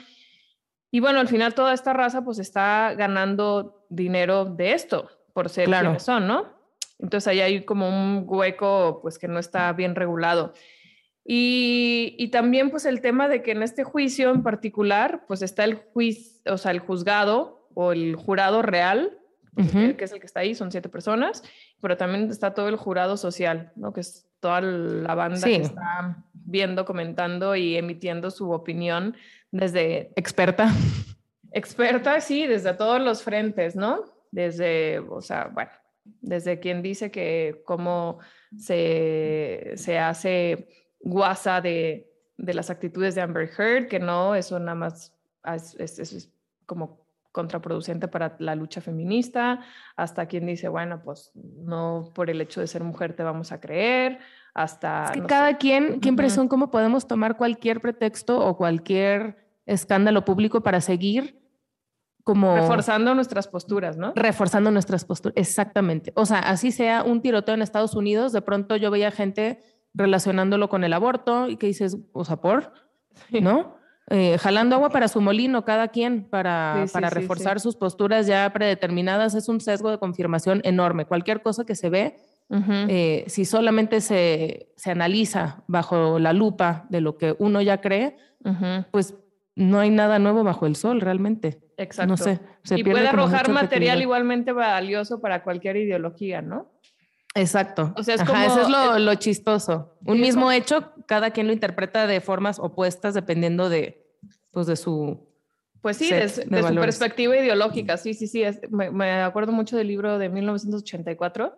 y 0.91 0.99
bueno, 0.99 1.19
al 1.19 1.27
final 1.27 1.53
toda 1.53 1.73
esta 1.73 1.93
raza 1.93 2.23
pues 2.23 2.39
está 2.39 2.93
ganando 2.95 3.85
dinero 3.89 4.45
de 4.45 4.73
esto 4.73 5.09
por 5.33 5.49
ser 5.49 5.69
quienes 5.69 6.03
son, 6.03 6.27
¿no? 6.27 6.47
Entonces 6.97 7.27
ahí 7.27 7.39
hay 7.39 7.63
como 7.63 7.87
un 7.87 8.23
hueco 8.27 8.99
pues 9.01 9.19
que 9.19 9.27
no 9.27 9.39
está 9.39 9.71
bien 9.73 9.95
regulado. 9.95 10.53
Y, 11.23 12.15
y, 12.17 12.29
también 12.29 12.71
pues 12.71 12.85
el 12.85 13.01
tema 13.01 13.27
de 13.27 13.43
que 13.43 13.51
en 13.51 13.61
este 13.61 13.83
juicio 13.83 14.31
en 14.31 14.41
particular 14.41 15.25
pues 15.27 15.43
está 15.43 15.63
el 15.63 15.75
juicio, 15.75 16.41
o 16.51 16.57
sea, 16.57 16.71
el 16.71 16.79
juzgado 16.79 17.67
o 17.75 17.91
el 17.91 18.15
jurado 18.15 18.63
real, 18.63 19.18
que 19.55 20.03
es 20.03 20.11
el 20.11 20.19
que 20.19 20.25
está 20.25 20.41
ahí, 20.41 20.55
son 20.55 20.71
siete 20.71 20.89
personas, 20.89 21.43
pero 21.81 21.97
también 21.97 22.29
está 22.29 22.53
todo 22.53 22.69
el 22.69 22.75
jurado 22.75 23.17
social, 23.17 23.71
¿no? 23.75 23.93
Que 23.93 24.01
es 24.01 24.27
toda 24.39 24.61
la 24.61 25.15
banda 25.15 25.41
que 25.41 25.55
está 25.55 26.23
viendo, 26.33 26.85
comentando 26.85 27.55
y 27.55 27.75
emitiendo 27.75 28.31
su 28.31 28.51
opinión 28.51 29.15
desde... 29.51 30.11
Experta. 30.15 30.71
Experta, 31.51 32.21
sí, 32.21 32.47
desde 32.47 32.73
todos 32.73 33.01
los 33.01 33.23
frentes, 33.23 33.75
¿no? 33.75 34.05
Desde, 34.31 34.99
o 34.99 35.21
sea, 35.21 35.49
bueno, 35.53 35.71
desde 36.21 36.59
quien 36.59 36.81
dice 36.81 37.11
que 37.11 37.61
cómo 37.65 38.19
se, 38.57 39.73
se 39.75 39.97
hace 39.97 40.67
guasa 40.99 41.61
de, 41.61 42.11
de, 42.37 42.53
las 42.53 42.69
actitudes 42.69 43.15
de 43.15 43.21
Amber 43.21 43.49
Heard, 43.57 43.87
que 43.87 43.99
no, 43.99 44.35
eso 44.35 44.59
nada 44.59 44.75
más 44.75 45.15
es, 45.43 45.99
es, 45.99 46.31
como 46.65 47.05
contraproducente 47.31 48.07
para 48.07 48.35
la 48.39 48.55
lucha 48.55 48.81
feminista, 48.81 49.61
hasta 49.95 50.25
quien 50.25 50.45
dice, 50.45 50.67
bueno, 50.67 51.01
pues 51.03 51.31
no 51.35 52.11
por 52.13 52.29
el 52.29 52.41
hecho 52.41 52.61
de 52.61 52.67
ser 52.67 52.83
mujer 52.83 53.13
te 53.13 53.23
vamos 53.23 53.51
a 53.51 53.59
creer, 53.59 54.19
hasta... 54.53 55.05
Es 55.05 55.11
que 55.11 55.21
cada 55.27 55.57
quien, 55.57 55.99
qué 55.99 56.09
impresión, 56.09 56.47
cómo 56.47 56.71
podemos 56.71 57.07
tomar 57.07 57.37
cualquier 57.37 57.81
pretexto 57.81 58.45
o 58.45 58.57
cualquier 58.57 59.37
escándalo 59.65 60.25
público 60.25 60.61
para 60.61 60.81
seguir 60.81 61.39
como... 62.23 62.55
Reforzando 62.55 63.15
nuestras 63.15 63.47
posturas, 63.47 63.97
¿no? 63.97 64.13
Reforzando 64.15 64.71
nuestras 64.71 65.05
posturas, 65.05 65.33
exactamente. 65.37 66.11
O 66.15 66.25
sea, 66.25 66.39
así 66.39 66.71
sea 66.71 67.03
un 67.03 67.21
tiroteo 67.21 67.55
en 67.55 67.61
Estados 67.61 67.95
Unidos, 67.95 68.33
de 68.33 68.41
pronto 68.41 68.75
yo 68.75 68.91
veía 68.91 69.11
gente 69.11 69.61
relacionándolo 69.93 70.69
con 70.69 70.83
el 70.83 70.93
aborto 70.93 71.47
y 71.47 71.57
que 71.57 71.67
dices, 71.67 71.97
o 72.11 72.25
sea, 72.25 72.37
por, 72.37 72.73
¿no? 73.31 73.78
Eh, 74.09 74.37
jalando 74.39 74.75
agua 74.75 74.89
para 74.89 75.07
su 75.07 75.21
molino, 75.21 75.63
cada 75.65 75.89
quien, 75.89 76.23
para, 76.23 76.85
para 76.91 77.09
reforzar 77.09 77.59
sus 77.59 77.75
posturas 77.75 78.25
ya 78.25 78.51
predeterminadas, 78.51 79.35
es 79.35 79.49
un 79.49 79.61
sesgo 79.61 79.91
de 79.91 79.99
confirmación 79.99 80.61
enorme. 80.63 81.05
Cualquier 81.05 81.41
cosa 81.41 81.65
que 81.65 81.75
se 81.75 81.89
ve, 81.89 82.17
eh, 82.87 83.25
si 83.27 83.45
solamente 83.45 84.01
se, 84.01 84.71
se, 84.75 84.89
analiza 84.89 85.63
bajo 85.67 86.17
la 86.17 86.33
lupa 86.33 86.87
de 86.89 87.01
lo 87.01 87.17
que 87.17 87.35
uno 87.37 87.61
ya 87.61 87.81
cree, 87.81 88.17
pues 88.89 89.13
no 89.55 89.79
hay 89.79 89.91
nada 89.91 90.17
nuevo 90.17 90.43
bajo 90.43 90.65
el 90.65 90.75
sol 90.75 91.01
realmente. 91.01 91.59
Exacto. 91.77 92.09
No 92.09 92.17
sé. 92.17 92.39
y 92.75 92.83
puede 92.83 93.07
arrojar 93.07 93.49
material 93.49 94.01
igualmente 94.01 94.51
valioso 94.51 95.21
para 95.21 95.43
cualquier 95.43 95.77
ideología, 95.77 96.41
¿no? 96.41 96.71
Exacto. 97.35 97.93
O 97.95 98.03
sea, 98.03 98.15
es 98.15 98.23
como, 98.23 98.39
eso 98.41 98.61
es 98.61 99.01
lo, 99.01 99.15
chistoso. 99.15 99.95
Un 100.05 100.19
mismo 100.19 100.51
hecho, 100.51 100.91
cada 101.09 101.31
quien 101.31 101.47
lo 101.47 101.53
interpreta 101.53 102.05
de 102.05 102.21
formas 102.21 102.59
opuestas 102.59 103.15
dependiendo 103.15 103.67
de, 103.67 104.05
pues, 104.51 104.67
de 104.67 104.75
su 104.75 105.27
pues 105.81 105.97
sí, 105.97 106.11
de, 106.11 106.29
su 106.29 106.75
perspectiva 106.75 107.35
ideológica, 107.35 107.97
sí, 107.97 108.13
sí, 108.13 108.27
sí. 108.27 108.43
me, 108.69 109.11
acuerdo 109.23 109.51
mucho 109.51 109.75
del 109.75 109.87
libro 109.87 110.19
de 110.19 110.29
1984, 110.29 111.57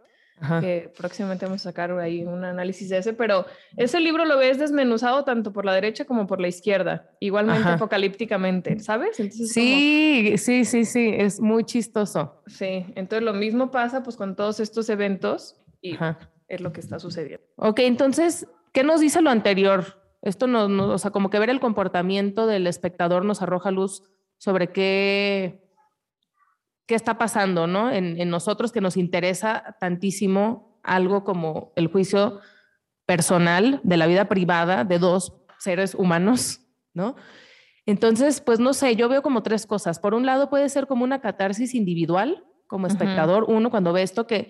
que 0.62 0.94
próximamente 0.98 1.46
vamos 1.46 1.62
a 1.62 1.70
sacar 1.72 1.92
ahí 2.00 2.24
un 2.24 2.46
análisis 2.46 2.88
de 2.90 3.00
ese, 3.00 3.14
pero 3.14 3.46
ese 3.76 4.00
libro 4.00 4.24
lo 4.24 4.38
ves 4.38 4.58
desmenuzado 4.58 5.26
tanto 5.26 5.52
por 5.52 5.66
la 5.66 5.74
derecha 5.74 6.06
como 6.06 6.28
por 6.28 6.40
la 6.40 6.48
izquierda, 6.48 7.10
igualmente 7.20 7.68
apocalípticamente, 7.68 8.80
¿sabes? 8.80 9.18
sí, 9.18 10.38
sí, 10.38 10.66
sí, 10.66 10.86
sí, 10.86 11.14
es 11.18 11.42
muy 11.42 11.66
chistoso. 11.66 12.42
Sí, 12.48 12.86
entonces 12.96 13.24
lo 13.24 13.34
mismo 13.34 13.70
pasa 13.70 14.02
pues 14.02 14.16
con 14.16 14.38
todos 14.38 14.62
estos 14.62 14.88
eventos 14.88 15.60
y 15.82 15.98
es 16.48 16.62
lo 16.62 16.72
que 16.72 16.80
está 16.80 17.00
sucediendo. 17.00 17.44
Ok, 17.56 17.80
entonces, 17.80 18.48
¿qué 18.72 18.84
nos 18.84 19.02
dice 19.02 19.22
lo 19.22 19.30
anterior? 19.30 20.02
Esto 20.22 20.48
nos, 20.48 20.70
o 20.70 20.98
sea, 20.98 21.12
como 21.12 21.30
que 21.30 21.40
ver 21.40 21.50
el 21.50 21.60
comportamiento 21.60 22.46
del 22.46 22.68
espectador 22.68 23.26
nos 23.26 23.42
arroja 23.42 23.72
luz 23.72 24.04
sobre 24.38 24.72
qué, 24.72 25.68
qué 26.86 26.96
está 26.96 27.18
pasando, 27.18 27.68
¿no? 27.68 27.92
En, 27.92 28.20
en 28.20 28.30
nosotros 28.30 28.72
que 28.72 28.82
nos 28.82 28.98
interesa 28.98 29.78
tantísimo 29.80 30.80
algo 30.84 31.24
como 31.24 31.74
el 31.76 31.88
juicio 31.88 32.40
personal 33.06 33.82
de 33.84 33.98
la 33.98 34.08
vida 34.08 34.30
privada 34.30 34.84
de 34.84 35.00
dos 35.00 35.34
seres 35.60 35.96
humanos, 35.96 36.62
¿no? 36.94 37.16
Entonces, 37.86 38.42
pues 38.42 38.60
no 38.60 38.74
sé, 38.74 38.96
yo 38.96 39.10
veo 39.10 39.22
como 39.22 39.44
tres 39.44 39.66
cosas. 39.66 40.00
Por 40.00 40.14
un 40.14 40.26
lado, 40.26 40.50
puede 40.50 40.70
ser 40.70 40.88
como 40.88 41.04
una 41.04 41.20
catarsis 41.20 41.74
individual, 41.74 42.44
como 42.68 42.88
espectador, 42.88 43.46
uno 43.48 43.70
cuando 43.70 43.94
ve 43.94 44.04
esto 44.04 44.28
que... 44.28 44.50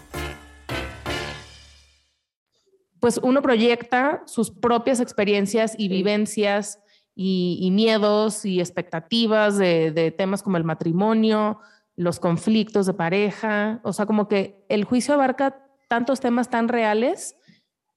Pues 3.01 3.19
uno 3.21 3.41
proyecta 3.41 4.21
sus 4.27 4.51
propias 4.51 4.99
experiencias 4.99 5.75
y 5.77 5.89
vivencias 5.89 6.79
y, 7.15 7.69
miedos 7.71 8.45
y 8.45 8.59
expectativas 8.59 9.57
de, 9.57 10.13
temas 10.17 10.43
como 10.43 10.57
el 10.57 10.63
matrimonio, 10.63 11.59
los 11.95 12.19
conflictos 12.19 12.85
de 12.85 12.93
pareja, 12.93 13.81
o 13.83 13.91
sea, 13.91 14.05
como 14.05 14.27
que 14.27 14.63
el 14.69 14.85
juicio 14.85 15.15
abarca 15.15 15.65
tantos 15.89 16.19
temas 16.19 16.49
tan 16.49 16.67
reales, 16.67 17.35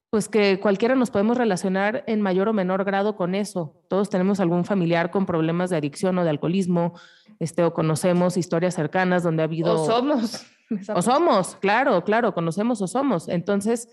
pues 0.08 0.28
que 0.28 0.58
cualquiera 0.58 0.94
nos 0.94 1.10
podemos 1.10 1.36
relacionar 1.36 2.02
en 2.06 2.22
mayor 2.22 2.48
o 2.48 2.52
menor 2.52 2.84
grado 2.84 3.14
con 3.14 3.34
eso. 3.34 3.82
Todos 3.88 4.08
tenemos 4.08 4.40
algún 4.40 4.64
familiar 4.64 5.10
con 5.10 5.26
problemas 5.26 5.70
de 5.70 5.76
adicción 5.76 6.16
o 6.18 6.24
de 6.24 6.30
alcoholismo, 6.30 6.94
este, 7.40 7.62
o 7.62 7.74
conocemos 7.74 8.38
historias 8.38 8.74
cercanas 8.74 9.22
donde 9.22 9.42
ha 9.42 9.44
habido... 9.44 9.82
O 9.82 9.86
somos. 9.86 10.46
O 10.94 11.02
somos, 11.02 11.56
claro, 11.56 12.02
claro, 12.04 12.32
conocemos 12.32 12.80
o 12.80 12.86
somos. 12.86 13.28
Entonces, 13.28 13.88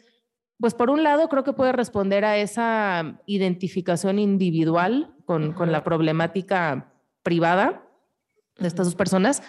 pues 0.61 0.75
por 0.75 0.91
un 0.91 1.03
lado 1.03 1.27
creo 1.27 1.43
que 1.43 1.53
puede 1.53 1.71
responder 1.71 2.23
a 2.23 2.37
esa 2.37 3.19
identificación 3.25 4.19
individual 4.19 5.11
con, 5.25 5.55
la 5.71 5.83
problemática 5.83 6.93
privada 7.23 7.83
de 8.59 8.67
estas 8.67 8.85
dos 8.85 8.95
personas. 8.95 9.41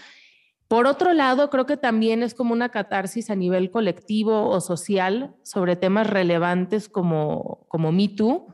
Por 0.68 0.86
otro 0.86 1.12
lado, 1.12 1.50
creo 1.50 1.66
que 1.66 1.76
también 1.76 2.22
es 2.22 2.32
como 2.32 2.54
una 2.54 2.70
catarsis 2.70 3.28
a 3.28 3.36
nivel 3.36 3.70
colectivo 3.70 4.48
o 4.48 4.60
social 4.62 5.34
sobre 5.42 5.76
temas 5.76 6.06
relevantes 6.06 6.88
como, 6.88 7.66
como 7.68 7.92
Me 7.92 8.08
Too, 8.08 8.46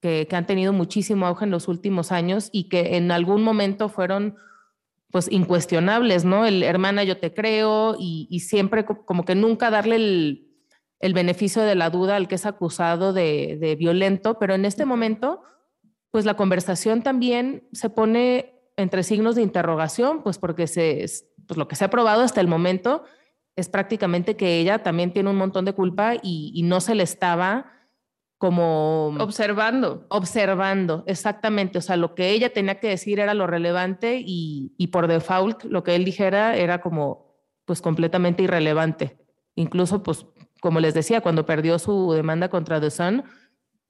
que, 0.00 0.28
han 0.30 0.46
tenido 0.46 0.74
muchísimo 0.74 1.26
auge 1.26 1.46
en 1.46 1.50
los 1.50 1.68
últimos 1.68 2.12
años 2.12 2.50
y 2.52 2.68
que 2.68 2.96
en 2.96 3.12
algún 3.12 3.42
momento 3.42 3.88
fueron 3.88 4.36
pues 5.10 5.30
incuestionables, 5.32 6.26
¿no? 6.26 6.44
El 6.44 6.64
hermana 6.64 7.02
yo 7.04 7.16
te 7.16 7.32
creo 7.32 7.96
y, 7.98 8.26
y 8.28 8.40
siempre 8.40 8.84
como 8.84 9.24
que 9.24 9.36
nunca 9.36 9.70
darle 9.70 9.96
el, 9.96 10.43
el 11.04 11.12
beneficio 11.12 11.60
de 11.60 11.74
la 11.74 11.90
duda 11.90 12.16
al 12.16 12.28
que 12.28 12.36
es 12.36 12.46
acusado 12.46 13.12
de, 13.12 13.76
violento, 13.78 14.38
pero 14.38 14.54
en 14.54 14.64
este 14.64 14.86
momento, 14.86 15.42
pues 16.10 16.24
la 16.24 16.32
conversación 16.32 17.02
también 17.02 17.68
se 17.72 17.90
pone 17.90 18.54
entre 18.78 19.02
signos 19.02 19.34
de 19.34 19.42
interrogación, 19.42 20.22
pues 20.22 20.38
porque 20.38 20.66
se, 20.66 21.04
pues 21.46 21.58
lo 21.58 21.68
que 21.68 21.76
se 21.76 21.84
ha 21.84 21.90
probado 21.90 22.22
hasta 22.22 22.40
el 22.40 22.48
momento 22.48 23.04
es 23.54 23.68
prácticamente 23.68 24.34
que 24.34 24.58
ella 24.58 24.82
también 24.82 25.12
tiene 25.12 25.28
un 25.28 25.36
montón 25.36 25.66
de 25.66 25.74
culpa 25.74 26.14
y, 26.22 26.62
no 26.64 26.80
se 26.80 26.94
le 26.94 27.02
estaba 27.02 27.70
como... 28.38 29.08
Observando. 29.20 30.06
Observando, 30.08 31.04
exactamente. 31.06 31.76
O 31.76 31.82
sea, 31.82 31.98
lo 31.98 32.14
que 32.14 32.30
ella 32.30 32.50
tenía 32.50 32.80
que 32.80 32.88
decir 32.88 33.20
era 33.20 33.34
lo 33.34 33.46
relevante 33.46 34.22
y, 34.24 34.74
y 34.78 34.86
por 34.86 35.06
default 35.06 35.64
lo 35.64 35.84
que 35.84 35.96
él 35.96 36.06
dijera 36.06 36.56
era 36.56 36.80
como 36.80 37.36
pues 37.66 37.82
completamente 37.82 38.42
irrelevante. 38.42 39.18
Incluso 39.54 40.02
pues 40.02 40.26
como 40.64 40.80
les 40.80 40.94
decía, 40.94 41.20
cuando 41.20 41.44
perdió 41.44 41.78
su 41.78 42.14
demanda 42.14 42.48
contra 42.48 42.80
The 42.80 42.90
Sun, 42.90 43.22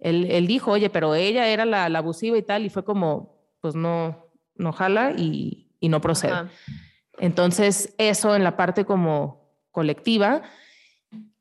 él, 0.00 0.48
dijo, 0.48 0.72
oye, 0.72 0.90
pero 0.90 1.14
ella 1.14 1.46
era 1.46 1.64
la, 1.64 1.84
abusiva 1.84 2.36
y 2.36 2.42
tal, 2.42 2.66
y 2.66 2.68
fue 2.68 2.84
como, 2.84 3.38
pues 3.60 3.76
no, 3.76 4.26
no 4.56 4.72
jala 4.72 5.12
y, 5.12 5.70
no 5.82 6.00
procede. 6.00 6.34
Entonces, 7.18 7.94
eso 7.96 8.34
en 8.34 8.42
la 8.42 8.56
parte 8.56 8.84
como 8.84 9.54
colectiva, 9.70 10.42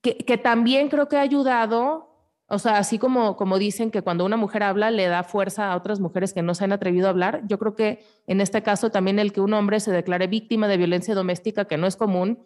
que, 0.01 0.17
que, 0.17 0.37
también 0.37 0.87
creo 0.87 1.07
que 1.07 1.17
ha 1.17 1.21
ayudado, 1.21 2.15
o 2.45 2.59
sea, 2.59 2.77
así 2.77 2.99
como, 2.99 3.35
como 3.35 3.57
dicen 3.57 3.89
que 3.89 4.03
cuando 4.03 4.25
una 4.25 4.37
mujer 4.37 4.61
habla 4.61 4.91
le 4.91 5.07
da 5.07 5.23
fuerza 5.23 5.71
a 5.71 5.75
otras 5.75 5.99
mujeres 5.99 6.31
que 6.31 6.43
no 6.43 6.53
se 6.53 6.63
han 6.63 6.73
atrevido 6.73 7.07
a 7.07 7.09
hablar, 7.09 7.41
yo 7.47 7.57
creo 7.57 7.73
que 7.73 8.05
en 8.27 8.39
este 8.39 8.61
caso 8.61 8.91
también 8.91 9.17
el 9.17 9.33
que 9.33 9.41
un 9.41 9.55
hombre 9.55 9.79
se 9.79 9.91
declare 9.91 10.27
víctima 10.27 10.67
de 10.67 10.77
violencia 10.77 11.15
doméstica, 11.15 11.65
que 11.65 11.77
no 11.77 11.87
es 11.87 11.95
común, 11.95 12.37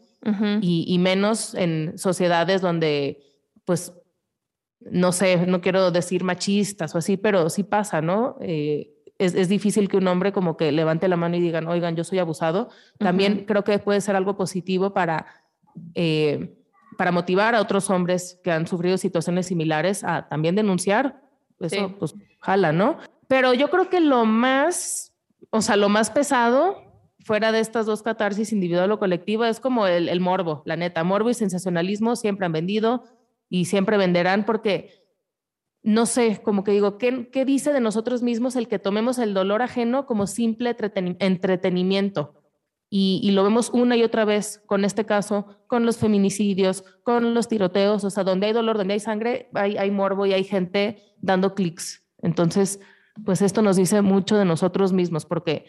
y, 0.62 0.98
menos 1.00 1.54
en 1.54 1.98
sociedades 1.98 2.62
donde, 2.62 3.24
pues, 3.66 3.94
no 4.80 5.12
sé, 5.12 5.46
no 5.48 5.62
quiero 5.62 5.92
decir 5.92 6.24
machistas 6.24 6.94
o 6.96 6.98
así, 6.98 7.18
pero 7.18 7.50
sí 7.50 7.64
pasa, 7.64 8.02
¿no? 8.02 8.38
Eh, 8.42 8.94
es, 9.18 9.50
difícil 9.50 9.90
que 9.90 9.98
un 9.98 10.08
hombre 10.08 10.32
como 10.32 10.58
que 10.58 10.72
levante 10.72 11.08
la 11.08 11.18
mano 11.18 11.36
y 11.38 11.42
digan, 11.42 11.68
oigan, 11.68 11.96
yo 11.96 12.04
soy 12.04 12.20
abusado. 12.20 12.70
También 13.00 13.46
creo 13.46 13.64
que 13.64 13.80
puede 13.80 14.02
ser 14.02 14.16
algo 14.16 14.38
positivo 14.38 14.94
para, 14.94 15.26
eh, 15.96 16.56
para 16.98 17.12
motivar 17.12 17.56
a 17.56 17.62
otros 17.62 17.90
hombres 17.90 18.40
que 18.44 18.52
han 18.52 18.68
sufrido 18.68 18.98
situaciones 18.98 19.48
similares 19.48 20.04
a 20.04 20.28
también 20.28 20.56
denunciar. 20.56 21.22
Eso, 21.60 21.96
pues, 21.98 22.14
jala, 22.42 22.72
¿no? 22.72 22.98
Pero 23.28 23.54
yo 23.54 23.70
creo 23.70 23.90
que 23.90 24.00
lo 24.00 24.26
más, 24.26 25.14
o 25.50 25.62
sea, 25.62 25.76
lo 25.76 25.90
más 25.90 26.12
pesado 26.12 26.87
fuera 27.28 27.52
de 27.52 27.60
estas 27.60 27.86
dos 27.86 28.04
catarsis 28.04 28.54
individual 28.54 28.90
o 28.90 29.00
colectiva, 29.00 29.50
es 29.50 29.60
como 29.60 29.86
el, 29.86 30.20
morbo, 30.22 30.64
la 30.66 30.78
neta. 30.78 31.04
Morbo 31.04 31.30
y 31.30 31.34
sensacionalismo 31.34 32.16
siempre 32.16 32.46
han 32.46 32.54
vendido 32.54 33.04
y 33.50 33.66
siempre 33.66 33.98
venderán 33.98 34.46
porque, 34.46 35.04
no 35.84 36.06
sé, 36.06 36.40
como 36.42 36.64
que 36.64 36.72
digo, 36.72 36.98
¿qué, 36.98 37.30
qué 37.30 37.44
dice 37.44 37.74
de 37.74 37.82
nosotros 37.82 38.24
mismos 38.24 38.56
el 38.56 38.70
que 38.70 38.80
tomemos 38.80 39.20
el 39.20 39.34
dolor 39.34 39.62
ajeno 39.62 40.06
como 40.06 40.26
simple 40.26 40.74
entretenimiento? 41.20 42.34
Y, 42.90 43.20
y, 43.22 43.32
lo 43.32 43.44
vemos 43.44 43.72
una 43.74 43.98
y 43.98 44.04
otra 44.04 44.24
vez 44.24 44.64
con 44.66 44.86
este 44.86 45.06
caso, 45.06 45.48
con 45.68 45.86
los 45.86 45.98
feminicidios, 45.98 46.86
con 47.04 47.34
los 47.34 47.50
tiroteos, 47.50 48.06
o 48.06 48.10
sea, 48.10 48.24
donde 48.24 48.48
hay 48.48 48.54
dolor, 48.54 48.78
donde 48.78 48.94
hay 48.94 49.02
sangre, 49.02 49.50
hay, 49.54 49.76
hay 49.76 49.92
morbo 49.92 50.26
y 50.26 50.32
hay 50.32 50.46
gente 50.46 51.04
dando 51.18 51.54
clics. 51.54 52.06
Entonces, 52.20 52.80
pues 53.26 53.42
esto 53.42 53.62
nos 53.62 53.76
dice 53.76 54.02
mucho 54.02 54.38
de 54.38 54.46
nosotros 54.46 54.94
mismos, 54.94 55.26
porque 55.26 55.66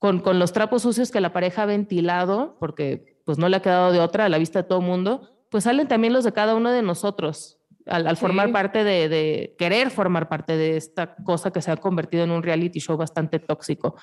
con, 0.00 0.18
con, 0.18 0.40
los 0.40 0.52
trapos 0.52 0.82
sucios 0.82 1.12
que 1.12 1.20
la 1.20 1.32
pareja 1.32 1.62
ha 1.62 1.66
ventilado, 1.66 2.56
porque 2.58 3.20
pues 3.24 3.38
no 3.38 3.48
le 3.48 3.56
ha 3.56 3.62
quedado 3.62 3.92
de 3.92 4.00
otra 4.00 4.24
a 4.24 4.28
la 4.28 4.38
vista 4.38 4.62
de 4.62 4.68
todo 4.68 4.80
el 4.80 4.86
mundo, 4.86 5.30
pues 5.48 5.62
salen 5.62 5.86
también 5.86 6.12
los 6.12 6.24
de 6.24 6.32
cada 6.32 6.56
uno 6.56 6.72
de 6.72 6.82
nosotros 6.82 7.60
al, 7.86 8.16
formar 8.16 8.52
parte 8.52 8.84
de, 8.84 9.08
de, 9.08 9.54
querer 9.58 9.90
formar 9.90 10.28
parte 10.28 10.56
de 10.56 10.76
esta 10.76 11.14
cosa 11.16 11.50
que 11.50 11.62
se 11.62 11.70
ha 11.70 11.76
convertido 11.76 12.24
en 12.24 12.30
un 12.30 12.42
reality 12.42 12.80
show 12.80 12.96
bastante 12.96 13.38
tóxico. 13.38 13.96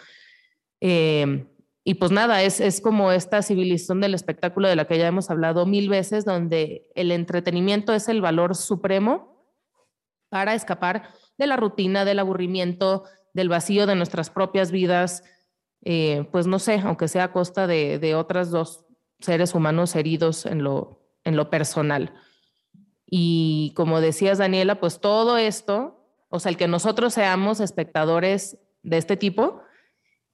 Eh, 0.82 1.46
y 1.84 1.94
pues 1.94 2.12
nada, 2.12 2.44
es, 2.44 2.60
es 2.60 2.82
como 2.82 3.12
esta 3.12 3.42
civilización 3.42 4.02
del 4.02 4.14
espectáculo 4.14 4.68
de 4.68 4.76
la 4.76 4.86
que 4.86 4.98
ya 4.98 5.08
hemos 5.08 5.30
hablado 5.30 5.66
mil 5.66 5.88
veces, 5.88 6.26
donde 6.26 6.90
el 6.96 7.12
entretenimiento 7.12 7.94
es 7.94 8.10
el 8.10 8.22
valor 8.22 8.56
supremo 8.56 9.46
para 10.30 10.54
escapar 10.54 11.10
de 11.38 11.48
la 11.48 11.56
rutina, 11.56 12.04
del 12.04 12.20
aburrimiento, 12.20 13.06
del 13.34 13.48
vacío 13.48 13.88
de 13.88 13.96
nuestras 13.96 14.30
propias 14.30 14.72
vidas, 14.72 15.24
eh, 15.84 16.28
pues 16.32 16.48
no 16.48 16.60
sé, 16.60 16.80
aunque 16.84 17.08
sea 17.08 17.26
a 17.26 17.32
costa 17.32 17.68
de, 17.68 18.00
de 18.00 18.16
otras 18.16 18.52
dos 18.52 18.86
seres 19.20 19.56
humanos 19.56 19.96
heridos 19.96 20.46
en 20.46 20.64
lo, 20.64 21.02
en 21.24 21.36
lo 21.36 21.50
personal. 21.50 22.14
Y 23.10 23.74
como 23.76 24.02
decías, 24.02 24.38
Daniela, 24.38 24.80
pues 24.80 25.00
todo 25.00 25.38
esto, 25.38 26.06
o 26.30 26.40
sea, 26.40 26.50
el 26.50 26.58
que 26.58 26.68
nosotros 26.68 27.14
seamos 27.14 27.60
espectadores 27.60 28.60
de 28.84 28.98
este 28.98 29.18
tipo, 29.18 29.62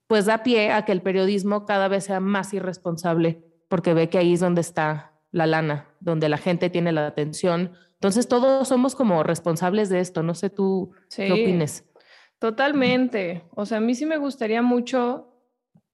pues 0.08 0.26
da 0.26 0.44
pie 0.44 0.72
a 0.72 0.86
que 0.86 0.92
el 0.92 1.02
periodismo 1.02 1.66
cada 1.66 1.88
vez 1.88 2.06
sea 2.06 2.20
más 2.20 2.54
irresponsable, 2.54 3.44
porque 3.70 3.94
ve 3.94 4.10
que 4.10 4.18
ahí 4.18 4.34
es 4.34 4.40
donde 4.40 4.62
está 4.62 5.14
la 5.32 5.48
lana, 5.48 5.88
donde 6.00 6.30
la 6.30 6.38
gente 6.38 6.70
tiene 6.70 6.92
la 6.92 7.08
atención. 7.08 7.74
Entonces 7.94 8.28
todos 8.28 8.68
somos 8.68 8.96
como 8.96 9.24
responsables 9.24 9.90
de 9.90 10.00
esto. 10.00 10.24
No 10.24 10.36
sé 10.36 10.50
tú 10.50 10.92
qué 11.16 11.32
opines. 11.32 11.86
Totalmente. 12.38 13.44
O 13.56 13.66
sea, 13.66 13.78
a 13.78 13.82
mí 13.82 13.96
sí 13.96 14.06
me 14.06 14.18
gustaría 14.18 14.62
mucho 14.62 15.33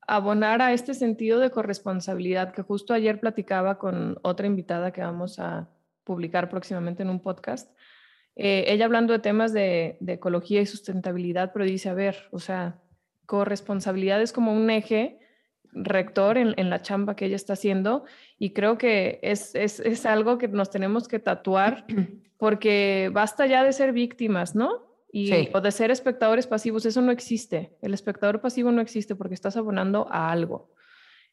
abonar 0.10 0.62
a 0.62 0.74
este 0.74 0.94
sentido 0.94 1.40
de 1.40 1.52
corresponsabilidad 1.52 2.52
que 2.52 2.64
justo 2.64 2.94
ayer 2.94 3.20
platicaba 3.20 3.78
con 3.78 4.18
otra 4.24 4.48
invitada 4.48 4.92
que 4.92 5.02
vamos 5.02 5.40
a 5.40 5.70
publicar 6.04 6.50
próximamente 6.50 7.04
en 7.04 7.10
un 7.10 7.20
podcast. 7.20 7.72
Eh, 8.36 8.66
ella 8.68 8.86
hablando 8.86 9.14
de 9.14 9.20
temas 9.20 9.54
de, 9.54 9.98
de, 10.00 10.14
ecología 10.14 10.62
y 10.62 10.66
sustentabilidad, 10.66 11.52
pero 11.54 11.66
dice, 11.66 11.90
a 11.90 11.94
ver, 11.94 12.28
o 12.32 12.40
sea, 12.40 12.82
corresponsabilidad 13.28 14.22
es 14.22 14.34
como 14.34 14.52
un 14.54 14.70
eje 14.72 15.20
rector 15.72 16.40
en, 16.40 16.56
en 16.58 16.72
la 16.72 16.82
chamba 16.82 17.16
que 17.16 17.26
ella 17.26 17.36
está 17.36 17.54
haciendo 17.54 18.06
y 18.40 18.54
creo 18.54 18.80
que 18.80 19.20
es, 19.22 19.54
es, 19.54 19.80
es 19.80 20.08
algo 20.08 20.40
que 20.40 20.48
nos 20.48 20.72
tenemos 20.72 21.08
que 21.08 21.20
tatuar 21.20 21.86
porque 22.38 23.12
basta 23.14 23.46
ya 23.46 23.64
de 23.64 23.74
ser 23.74 23.94
víctimas, 23.94 24.56
¿no? 24.56 24.89
Y, 25.12 25.50
O 25.54 25.62
de 25.62 25.72
ser 25.72 25.90
espectadores 25.92 26.46
pasivos, 26.46 26.86
eso 26.86 27.02
no 27.02 27.12
existe. 27.12 27.78
El 27.82 27.94
espectador 27.94 28.42
pasivo 28.42 28.72
no 28.72 28.82
existe 28.82 29.16
porque 29.16 29.34
estás 29.34 29.58
abonando 29.58 30.08
a 30.12 30.32
algo. 30.32 30.72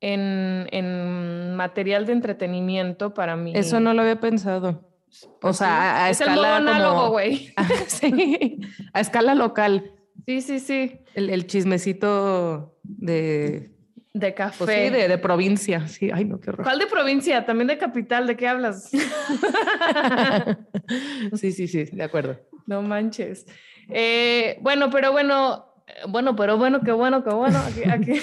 en, 0.00 0.66
en, 0.72 1.54
material 1.54 2.04
de 2.04 2.14
entretenimiento 2.14 3.14
para 3.14 3.36
mí. 3.36 3.52
Eso 3.54 3.78
no 3.78 3.94
lo 3.94 4.02
había 4.02 4.18
pensado. 4.18 4.90
O 5.34 5.38
pues 5.38 5.58
sea, 5.58 6.06
a, 6.06 6.10
es 6.10 6.20
escala. 6.20 6.56
El 6.58 6.66
análogo, 6.68 7.10
güey. 7.10 7.54
sí, 7.86 8.58
a 8.92 8.98
escala 9.00 9.36
local. 9.36 9.92
Sí, 10.26 10.40
sí, 10.40 10.58
sí. 10.58 10.98
El, 11.14 11.30
el 11.30 11.46
chismecito 11.46 12.76
de 12.82 13.70
de 14.14 14.34
café. 14.34 14.64
Pues 14.64 14.70
sí, 14.70 14.90
de, 14.90 15.08
de, 15.08 15.18
provincia. 15.18 15.88
Sí, 15.88 16.10
ay, 16.12 16.24
no, 16.24 16.40
qué 16.40 16.50
horror. 16.50 16.64
¿Cuál 16.64 16.78
de 16.78 16.86
provincia? 16.86 17.46
También 17.46 17.68
de 17.68 17.78
capital. 17.78 18.26
¿De 18.26 18.36
qué 18.36 18.48
hablas? 18.48 18.90
sí, 21.34 21.52
sí, 21.52 21.68
sí, 21.68 21.84
de 21.84 22.02
acuerdo. 22.02 22.38
No 22.66 22.82
manches. 22.82 23.46
Eh, 23.88 24.58
bueno, 24.60 24.90
pero 24.90 25.12
bueno, 25.12 25.66
bueno, 26.08 26.36
pero 26.36 26.58
bueno, 26.58 26.82
qué 26.82 26.92
bueno, 26.92 27.24
qué 27.24 27.30
bueno. 27.30 27.58
Aquí, 27.58 27.82
aquí 27.88 28.20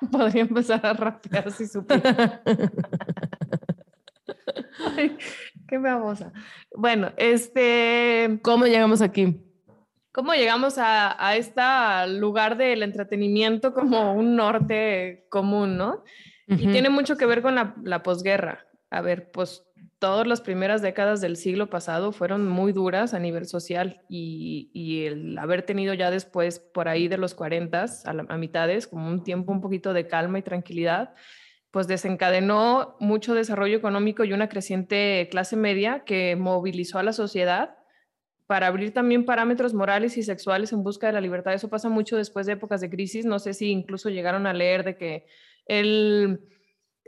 podría 0.12 0.42
empezar 0.42 0.84
a 0.84 0.92
rapear 0.92 1.50
si 1.50 1.66
supiera. 1.66 2.42
Ay, 4.96 5.16
qué 5.68 5.78
babosa. 5.78 6.32
Bueno, 6.74 7.12
este. 7.16 8.38
¿Cómo 8.42 8.66
llegamos 8.66 9.00
aquí? 9.02 9.40
¿Cómo 10.12 10.34
llegamos 10.34 10.78
a, 10.78 11.24
a 11.24 11.36
este 11.36 11.62
lugar 12.18 12.56
del 12.56 12.82
entretenimiento 12.82 13.72
como 13.72 14.12
un 14.14 14.34
norte 14.36 15.26
común, 15.30 15.76
no? 15.76 16.02
Y 16.48 16.66
tiene 16.66 16.90
mucho 16.90 17.16
que 17.16 17.26
ver 17.26 17.42
con 17.42 17.54
la, 17.54 17.76
la 17.84 18.02
posguerra. 18.02 18.66
A 18.90 19.02
ver, 19.02 19.30
pues 19.30 19.64
todas 20.00 20.26
las 20.26 20.40
primeras 20.40 20.82
décadas 20.82 21.20
del 21.20 21.36
siglo 21.36 21.70
pasado 21.70 22.10
fueron 22.10 22.48
muy 22.48 22.72
duras 22.72 23.14
a 23.14 23.20
nivel 23.20 23.46
social 23.46 24.02
y, 24.08 24.68
y 24.72 25.04
el 25.06 25.38
haber 25.38 25.62
tenido 25.62 25.94
ya 25.94 26.10
después, 26.10 26.58
por 26.58 26.88
ahí 26.88 27.06
de 27.06 27.18
los 27.18 27.34
40, 27.34 27.84
a, 27.84 28.10
a 28.10 28.36
mitades, 28.36 28.88
como 28.88 29.06
un 29.06 29.22
tiempo 29.22 29.52
un 29.52 29.60
poquito 29.60 29.92
de 29.92 30.08
calma 30.08 30.40
y 30.40 30.42
tranquilidad, 30.42 31.14
pues 31.70 31.86
desencadenó 31.86 32.96
mucho 32.98 33.34
desarrollo 33.34 33.76
económico 33.76 34.24
y 34.24 34.32
una 34.32 34.48
creciente 34.48 35.28
clase 35.30 35.54
media 35.54 36.02
que 36.04 36.34
movilizó 36.34 36.98
a 36.98 37.04
la 37.04 37.12
sociedad 37.12 37.76
para 38.50 38.66
abrir 38.66 38.92
también 38.92 39.24
parámetros 39.24 39.74
morales 39.74 40.16
y 40.16 40.24
sexuales 40.24 40.72
en 40.72 40.82
busca 40.82 41.06
de 41.06 41.12
la 41.12 41.20
libertad. 41.20 41.54
Eso 41.54 41.68
pasa 41.68 41.88
mucho 41.88 42.16
después 42.16 42.46
de 42.46 42.54
épocas 42.54 42.80
de 42.80 42.90
crisis. 42.90 43.24
No 43.24 43.38
sé 43.38 43.54
si 43.54 43.70
incluso 43.70 44.08
llegaron 44.08 44.44
a 44.44 44.52
leer 44.52 44.82
de 44.82 44.96
que 44.96 45.26
el 45.66 46.40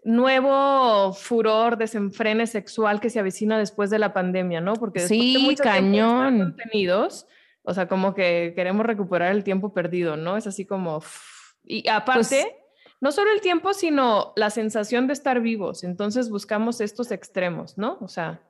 nuevo 0.05 1.13
furor, 1.13 1.79
desenfrene 1.79 2.47
sexual 2.47 3.01
que 3.01 3.11
se 3.11 3.19
avecina 3.19 3.59
después 3.59 3.91
de 3.91 3.99
la 3.99 4.13
pandemia, 4.13 4.61
¿no? 4.61 4.75
Porque 4.75 5.01
después 5.01 5.21
sí, 5.21 5.33
de 5.33 5.39
mucho 5.41 5.65
cañón. 5.65 6.39
contenidos, 6.39 7.27
o 7.65 7.75
sea, 7.75 7.89
como 7.89 8.15
que 8.15 8.53
queremos 8.55 8.87
recuperar 8.87 9.33
el 9.33 9.43
tiempo 9.43 9.75
perdido, 9.75 10.17
¿no? 10.17 10.37
Es 10.37 10.47
así 10.47 10.65
como... 10.65 11.03
Y 11.65 11.89
aparte... 11.89 12.53
Pues, 12.53 12.63
no 13.01 13.11
solo 13.11 13.33
el 13.33 13.41
tiempo, 13.41 13.75
sino 13.75 14.33
la 14.37 14.51
sensación 14.51 15.09
de 15.09 15.15
estar 15.15 15.41
vivos. 15.41 15.83
Entonces 15.83 16.31
buscamos 16.31 16.81
estos 16.81 17.11
extremos, 17.11 17.77
¿no? 17.77 17.99
O 18.01 18.07
sea, 18.07 18.41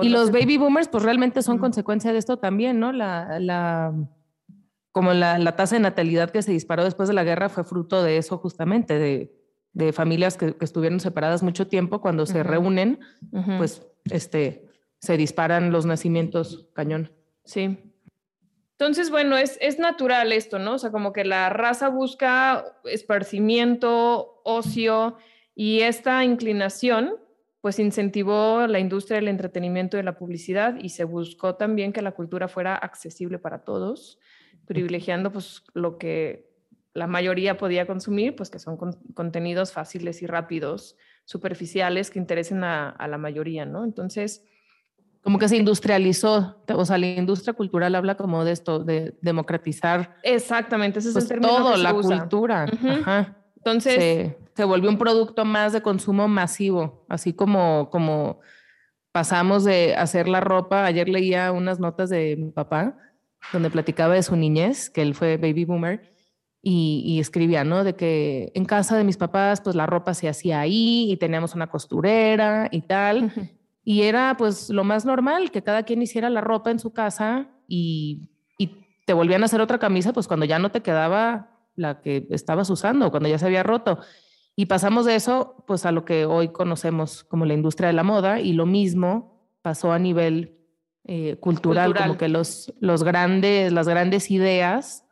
y 0.00 0.08
los 0.08 0.30
baby 0.30 0.56
boomers, 0.56 0.88
pues 0.88 1.02
realmente 1.02 1.42
son 1.42 1.58
consecuencia 1.58 2.12
de 2.12 2.18
esto 2.18 2.38
también, 2.38 2.80
¿no? 2.80 2.92
La, 2.92 3.38
la 3.38 3.92
como 4.90 5.12
la, 5.12 5.38
la, 5.38 5.56
tasa 5.56 5.76
de 5.76 5.80
natalidad 5.80 6.30
que 6.30 6.42
se 6.42 6.52
disparó 6.52 6.84
después 6.84 7.08
de 7.08 7.14
la 7.14 7.24
guerra 7.24 7.48
fue 7.48 7.64
fruto 7.64 8.02
de 8.02 8.18
eso 8.18 8.38
justamente, 8.38 8.98
de, 8.98 9.34
de 9.72 9.92
familias 9.92 10.36
que, 10.36 10.54
que, 10.56 10.64
estuvieron 10.64 11.00
separadas 11.00 11.42
mucho 11.42 11.66
tiempo, 11.66 12.00
cuando 12.00 12.26
se 12.26 12.42
reúnen, 12.42 13.00
pues 13.58 13.86
este, 14.04 14.68
se 14.98 15.16
disparan 15.16 15.72
los 15.72 15.86
nacimientos 15.86 16.68
cañón. 16.74 17.10
Sí. 17.44 17.78
Entonces, 18.78 19.10
bueno, 19.10 19.36
es, 19.36 19.58
es 19.60 19.78
natural 19.78 20.32
esto, 20.32 20.58
¿no? 20.58 20.74
O 20.74 20.78
sea, 20.78 20.90
como 20.90 21.12
que 21.12 21.24
la 21.24 21.48
raza 21.50 21.88
busca 21.88 22.64
esparcimiento, 22.84 24.40
ocio 24.44 25.16
y 25.54 25.80
esta 25.80 26.24
inclinación 26.24 27.16
pues 27.62 27.78
incentivó 27.78 28.66
la 28.66 28.80
industria 28.80 29.16
del 29.16 29.28
entretenimiento 29.28 29.96
y 29.96 30.00
de 30.00 30.04
la 30.04 30.18
publicidad 30.18 30.74
y 30.82 30.88
se 30.88 31.04
buscó 31.04 31.54
también 31.54 31.92
que 31.92 32.02
la 32.02 32.10
cultura 32.10 32.48
fuera 32.48 32.74
accesible 32.74 33.38
para 33.38 33.62
todos, 33.64 34.18
privilegiando 34.66 35.32
pues 35.32 35.62
lo 35.72 35.96
que 35.96 36.50
la 36.92 37.06
mayoría 37.06 37.56
podía 37.56 37.86
consumir, 37.86 38.34
pues 38.34 38.50
que 38.50 38.58
son 38.58 38.76
contenidos 39.14 39.72
fáciles 39.72 40.22
y 40.22 40.26
rápidos, 40.26 40.96
superficiales, 41.24 42.10
que 42.10 42.18
interesen 42.18 42.64
a, 42.64 42.96
la 43.08 43.16
mayoría, 43.16 43.64
¿no? 43.64 43.84
Entonces... 43.84 44.44
Como 45.22 45.38
que 45.38 45.48
se 45.48 45.56
industrializó, 45.56 46.64
o 46.66 46.84
sea, 46.84 46.98
la 46.98 47.06
industria 47.06 47.54
cultural 47.54 47.94
habla 47.94 48.16
como 48.16 48.44
de 48.44 48.50
esto, 48.50 48.80
de 48.80 49.16
democratizar. 49.22 50.16
Exactamente, 50.24 50.98
ese 50.98 51.10
es 51.10 51.14
el 51.14 51.20
pues, 51.20 51.28
término 51.28 51.56
todo, 51.56 51.76
la 51.76 51.94
cultura. 51.94 52.64
Ajá. 52.64 53.41
Entonces, 53.64 54.34
se, 54.56 54.64
volvió 54.64 54.90
un 54.90 54.98
producto 54.98 55.44
más 55.44 55.72
de 55.72 55.82
consumo 55.82 56.26
masivo, 56.26 57.04
así 57.08 57.32
como, 57.32 57.90
como 57.90 58.40
pasamos 59.12 59.62
de 59.62 59.94
hacer 59.94 60.26
la 60.26 60.40
ropa. 60.40 60.84
Ayer 60.84 61.08
leía 61.08 61.52
unas 61.52 61.78
notas 61.78 62.10
de 62.10 62.36
mi 62.36 62.50
papá 62.50 62.96
donde 63.52 63.70
platicaba 63.70 64.14
de 64.14 64.22
su 64.24 64.34
niñez, 64.34 64.90
que 64.90 65.02
él 65.02 65.14
fue 65.14 65.36
baby 65.36 65.64
boomer, 65.64 66.12
y, 66.60 67.18
escribía, 67.20 67.64
¿no? 67.64 67.84
De 67.84 67.94
que 67.94 68.50
en 68.54 68.64
casa 68.64 68.96
de 68.96 69.04
mis 69.04 69.16
papás, 69.16 69.60
pues 69.60 69.76
la 69.76 69.86
ropa 69.86 70.12
se 70.14 70.28
hacía 70.28 70.60
ahí 70.60 71.10
y 71.10 71.16
teníamos 71.16 71.54
una 71.54 71.68
costurera 71.68 72.68
y 72.70 72.82
tal. 72.82 73.32
Y 73.84 74.02
era 74.02 74.36
pues 74.36 74.70
lo 74.70 74.84
más 74.84 75.04
normal, 75.04 75.50
que 75.50 75.62
cada 75.62 75.82
quien 75.82 76.02
hiciera 76.02 76.30
la 76.30 76.40
ropa 76.40 76.70
en 76.70 76.78
su 76.78 76.92
casa 76.92 77.48
y, 77.66 78.28
y 78.58 78.76
te 79.06 79.12
volvían 79.12 79.42
a 79.42 79.46
hacer 79.46 79.60
otra 79.60 79.80
camisa, 79.80 80.12
pues 80.12 80.28
cuando 80.28 80.46
ya 80.46 80.60
no 80.60 80.70
te 80.70 80.82
quedaba 80.82 81.51
la 81.74 82.00
que 82.00 82.26
estabas 82.30 82.68
usando 82.70 83.10
cuando 83.10 83.28
ya 83.28 83.38
se 83.38 83.46
había 83.46 83.62
roto. 83.62 83.98
Y 84.54 84.66
pasamos 84.66 85.06
de 85.06 85.14
eso 85.14 85.64
pues 85.66 85.86
a 85.86 85.92
lo 85.92 86.04
que 86.04 86.26
hoy 86.26 86.48
conocemos 86.48 87.24
como 87.24 87.46
la 87.46 87.54
industria 87.54 87.88
de 87.88 87.94
la 87.94 88.02
moda 88.02 88.40
y 88.40 88.52
lo 88.52 88.66
mismo 88.66 89.48
pasó 89.62 89.92
a 89.92 89.98
nivel 89.98 90.58
eh, 91.04 91.36
cultural, 91.40 91.94
como 91.94 92.16
que 92.16 92.28
los, 92.28 92.72
los 92.80 93.02
grandes, 93.02 93.72
las 93.72 93.88
grandes 93.88 94.30
ideas 94.30 95.04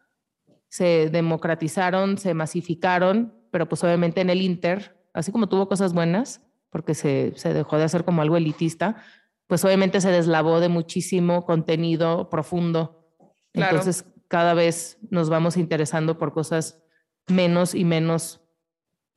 se 0.69 1.11
democratizaron, 1.11 2.17
se 2.19 2.35
masificaron, 2.35 3.35
pero 3.51 3.69
pues 3.69 3.83
obviamente 3.83 4.21
en 4.21 4.31
el 4.31 4.41
Inter, 4.41 4.97
así 5.15 5.33
como 5.33 5.49
tuvo 5.49 5.69
cosas 5.69 5.93
buenas, 5.93 6.43
porque 6.71 6.95
se, 6.95 7.33
se 7.35 7.53
dejó 7.53 7.77
de 7.77 7.85
hacer 7.85 8.05
como 8.05 8.23
algo 8.23 8.37
elitista, 8.37 9.03
pues 9.49 9.65
obviamente 9.65 10.01
se 10.01 10.11
deslavó 10.11 10.61
de 10.61 10.69
muchísimo 10.69 11.45
contenido 11.45 12.31
profundo. 12.31 13.09
Entonces 13.53 14.05
cada 14.31 14.55
vez 14.55 14.97
nos 15.11 15.29
vamos 15.29 15.57
interesando 15.57 16.17
por 16.17 16.33
cosas 16.33 16.81
menos 17.27 17.75
y 17.75 17.85
menos 17.85 18.41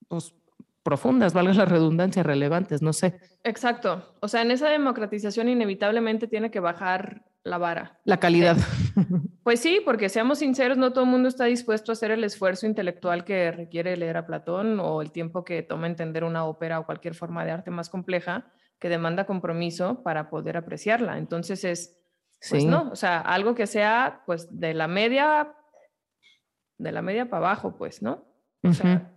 pues, 0.08 0.34
profundas, 0.82 1.34
valga 1.34 1.54
la 1.54 1.65
redundancia, 1.65 2.23
relevantes, 2.23 2.82
no 2.82 2.93
sé. 2.93 3.19
Exacto. 3.43 4.15
O 4.21 4.28
sea, 4.28 4.41
en 4.41 4.49
esa 4.49 4.69
democratización 4.69 5.49
inevitablemente 5.49 6.28
tiene 6.28 6.49
que 6.49 6.60
bajar 6.60 7.26
la 7.43 7.60
vara. 7.60 7.99
La 8.06 8.19
calidad. 8.19 8.58
Pues 9.43 9.60
sí, 9.60 9.82
porque 9.84 10.08
seamos 10.08 10.39
sinceros, 10.39 10.78
no 10.78 10.93
todo 10.93 11.04
el 11.04 11.10
mundo 11.10 11.28
está 11.28 11.43
dispuesto 11.43 11.91
a 11.91 11.93
hacer 11.93 12.12
el 12.12 12.23
esfuerzo 12.23 12.65
intelectual 12.65 13.26
que 13.26 13.52
requiere 13.52 13.97
leer 13.97 14.15
a 14.15 14.26
Platón 14.26 14.80
o 14.80 15.02
el 15.02 15.12
tiempo 15.12 15.43
que 15.43 15.62
toma 15.63 15.88
entender 15.88 16.23
una 16.23 16.45
ópera 16.45 16.80
o 16.80 16.86
cualquier 16.86 17.13
forma 17.13 17.43
de 17.43 17.52
arte 17.52 17.69
más 17.69 17.89
compleja 17.89 18.45
que 18.80 18.88
demanda 18.88 19.26
compromiso 19.26 20.02
para 20.02 20.30
poder 20.30 20.56
apreciarla. 20.56 21.17
Entonces 21.17 21.65
es, 21.65 22.03
pues 22.49 22.65
no, 22.65 22.89
o 22.91 22.95
sea, 22.95 23.19
algo 23.19 23.56
que 23.56 23.67
sea 23.67 24.21
pues 24.25 24.60
de 24.60 24.73
la 24.73 24.88
media, 24.88 25.53
de 26.77 26.91
la 26.91 27.01
media 27.01 27.29
para 27.29 27.47
abajo, 27.47 27.75
pues, 27.77 28.01
¿no? 28.01 28.25
O 28.63 28.73
sea, 28.73 29.13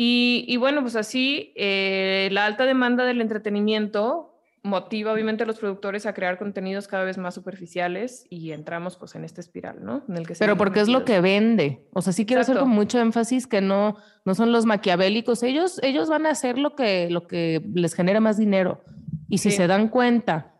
y, 0.00 0.56
bueno, 0.58 0.82
pues 0.82 0.94
así, 0.94 1.52
eh, 1.56 2.28
la 2.30 2.46
alta 2.46 2.66
demanda 2.66 3.04
del 3.04 3.20
entretenimiento 3.20 4.28
motiva 4.62 5.12
obviamente 5.12 5.42
a 5.42 5.46
los 5.46 5.58
productores 5.58 6.06
a 6.06 6.14
crear 6.14 6.38
contenidos 6.38 6.86
cada 6.86 7.02
vez 7.02 7.18
más 7.18 7.34
superficiales 7.34 8.24
y 8.30 8.52
entramos 8.52 8.96
pues 8.96 9.16
en 9.16 9.24
esta 9.24 9.40
espiral, 9.40 9.84
¿no? 9.84 10.04
En 10.08 10.16
el 10.16 10.24
que 10.24 10.34
Pero 10.38 10.56
porque 10.56 10.78
es 10.80 10.88
lo 10.88 11.04
que 11.04 11.20
vende. 11.20 11.84
O 11.92 12.00
sea, 12.00 12.12
sí 12.12 12.26
quiero 12.26 12.42
hacer 12.42 12.58
con 12.58 12.68
mucho 12.68 13.00
énfasis 13.00 13.48
que 13.48 13.60
no, 13.60 13.96
no 14.24 14.36
son 14.36 14.52
los 14.52 14.66
maquiavélicos. 14.66 15.42
Ellos, 15.42 15.80
ellos 15.82 16.08
van 16.08 16.26
a 16.26 16.30
hacer 16.30 16.58
lo 16.58 16.76
que, 16.76 17.10
lo 17.10 17.26
que 17.26 17.60
les 17.74 17.94
genera 17.94 18.20
más 18.20 18.36
dinero. 18.36 18.84
Y 19.28 19.38
si 19.38 19.50
se 19.50 19.66
dan 19.66 19.88
cuenta 19.88 20.57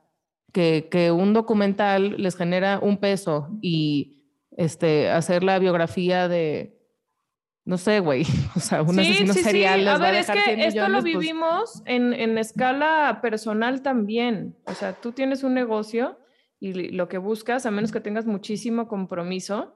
que, 0.52 0.88
que 0.90 1.10
un 1.10 1.32
documental 1.32 2.16
les 2.20 2.36
genera 2.36 2.78
un 2.80 2.98
peso 2.98 3.48
y 3.60 4.18
este, 4.56 5.10
hacer 5.10 5.44
la 5.44 5.58
biografía 5.58 6.28
de, 6.28 6.78
no 7.64 7.76
sé, 7.76 8.00
güey, 8.00 8.24
o 8.56 8.60
sea, 8.60 8.82
un 8.82 8.98
asesino 8.98 9.34
serial 9.34 9.86
a 9.86 9.98
ver, 9.98 10.14
es 10.14 10.30
que 10.30 10.66
esto 10.66 10.88
lo 10.88 11.00
pues 11.00 11.04
vivimos 11.04 11.82
en, 11.84 12.12
en, 12.14 12.38
escala 12.38 13.20
personal 13.20 13.82
también. 13.82 14.56
O 14.64 14.74
sea, 14.74 14.94
tú 14.94 15.12
tienes 15.12 15.42
un 15.42 15.54
negocio 15.54 16.18
y 16.60 16.72
lo 16.90 17.08
que 17.08 17.18
buscas, 17.18 17.66
a 17.66 17.70
menos 17.70 17.92
que 17.92 18.00
tengas 18.00 18.26
muchísimo 18.26 18.88
compromiso 18.88 19.74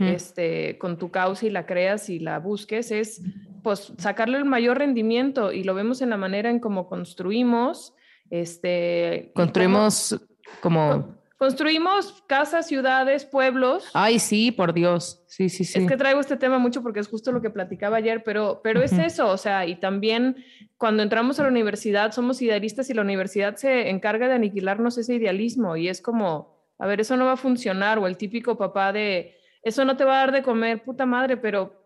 este, 0.00 0.78
con 0.78 0.96
tu 0.96 1.10
causa 1.10 1.44
y 1.44 1.50
la 1.50 1.66
creas 1.66 2.08
y 2.08 2.18
la 2.18 2.38
busques, 2.38 2.90
es 2.90 3.22
pues 3.62 3.92
sacarle 3.98 4.38
el 4.38 4.44
mayor 4.44 4.78
rendimiento 4.78 5.52
y 5.52 5.64
lo 5.64 5.74
vemos 5.74 6.00
en 6.00 6.10
la 6.10 6.16
manera 6.16 6.50
en 6.50 6.60
cómo 6.60 6.86
construimos. 6.86 7.94
Este, 8.30 9.32
construimos 9.34 10.18
como 10.60 11.14
Construimos 11.36 12.22
casas, 12.26 12.68
ciudades, 12.68 13.26
pueblos. 13.26 13.90
Ay, 13.92 14.18
sí, 14.18 14.50
por 14.52 14.72
Dios. 14.72 15.22
Sí, 15.26 15.48
sí, 15.48 15.64
sí. 15.64 15.80
Es 15.80 15.86
que 15.86 15.96
traigo 15.96 16.20
este 16.20 16.38
tema 16.38 16.58
mucho 16.58 16.80
porque 16.80 17.00
es 17.00 17.08
justo 17.08 17.32
lo 17.32 17.42
que 17.42 17.50
platicaba 17.50 17.98
ayer, 17.98 18.22
pero, 18.24 18.60
pero 18.62 18.82
es 18.82 18.92
eso, 18.92 19.28
o 19.28 19.36
sea, 19.36 19.66
y 19.66 19.76
también 19.76 20.36
cuando 20.78 21.02
entramos 21.02 21.38
a 21.38 21.42
la 21.42 21.50
universidad 21.50 22.12
somos 22.12 22.40
idealistas 22.40 22.88
y 22.88 22.94
la 22.94 23.02
universidad 23.02 23.56
se 23.56 23.90
encarga 23.90 24.28
de 24.28 24.34
aniquilarnos 24.34 24.96
ese 24.96 25.16
idealismo 25.16 25.76
y 25.76 25.88
es 25.88 26.00
como, 26.00 26.64
a 26.78 26.86
ver, 26.86 27.00
eso 27.00 27.16
no 27.16 27.26
va 27.26 27.32
a 27.32 27.36
funcionar, 27.36 27.98
o 27.98 28.06
el 28.06 28.16
típico 28.16 28.56
papá 28.56 28.92
de, 28.92 29.34
eso 29.62 29.84
no 29.84 29.96
te 29.96 30.04
va 30.04 30.14
a 30.14 30.20
dar 30.20 30.32
de 30.32 30.42
comer, 30.42 30.82
puta 30.82 31.04
madre, 31.04 31.36
pero, 31.36 31.84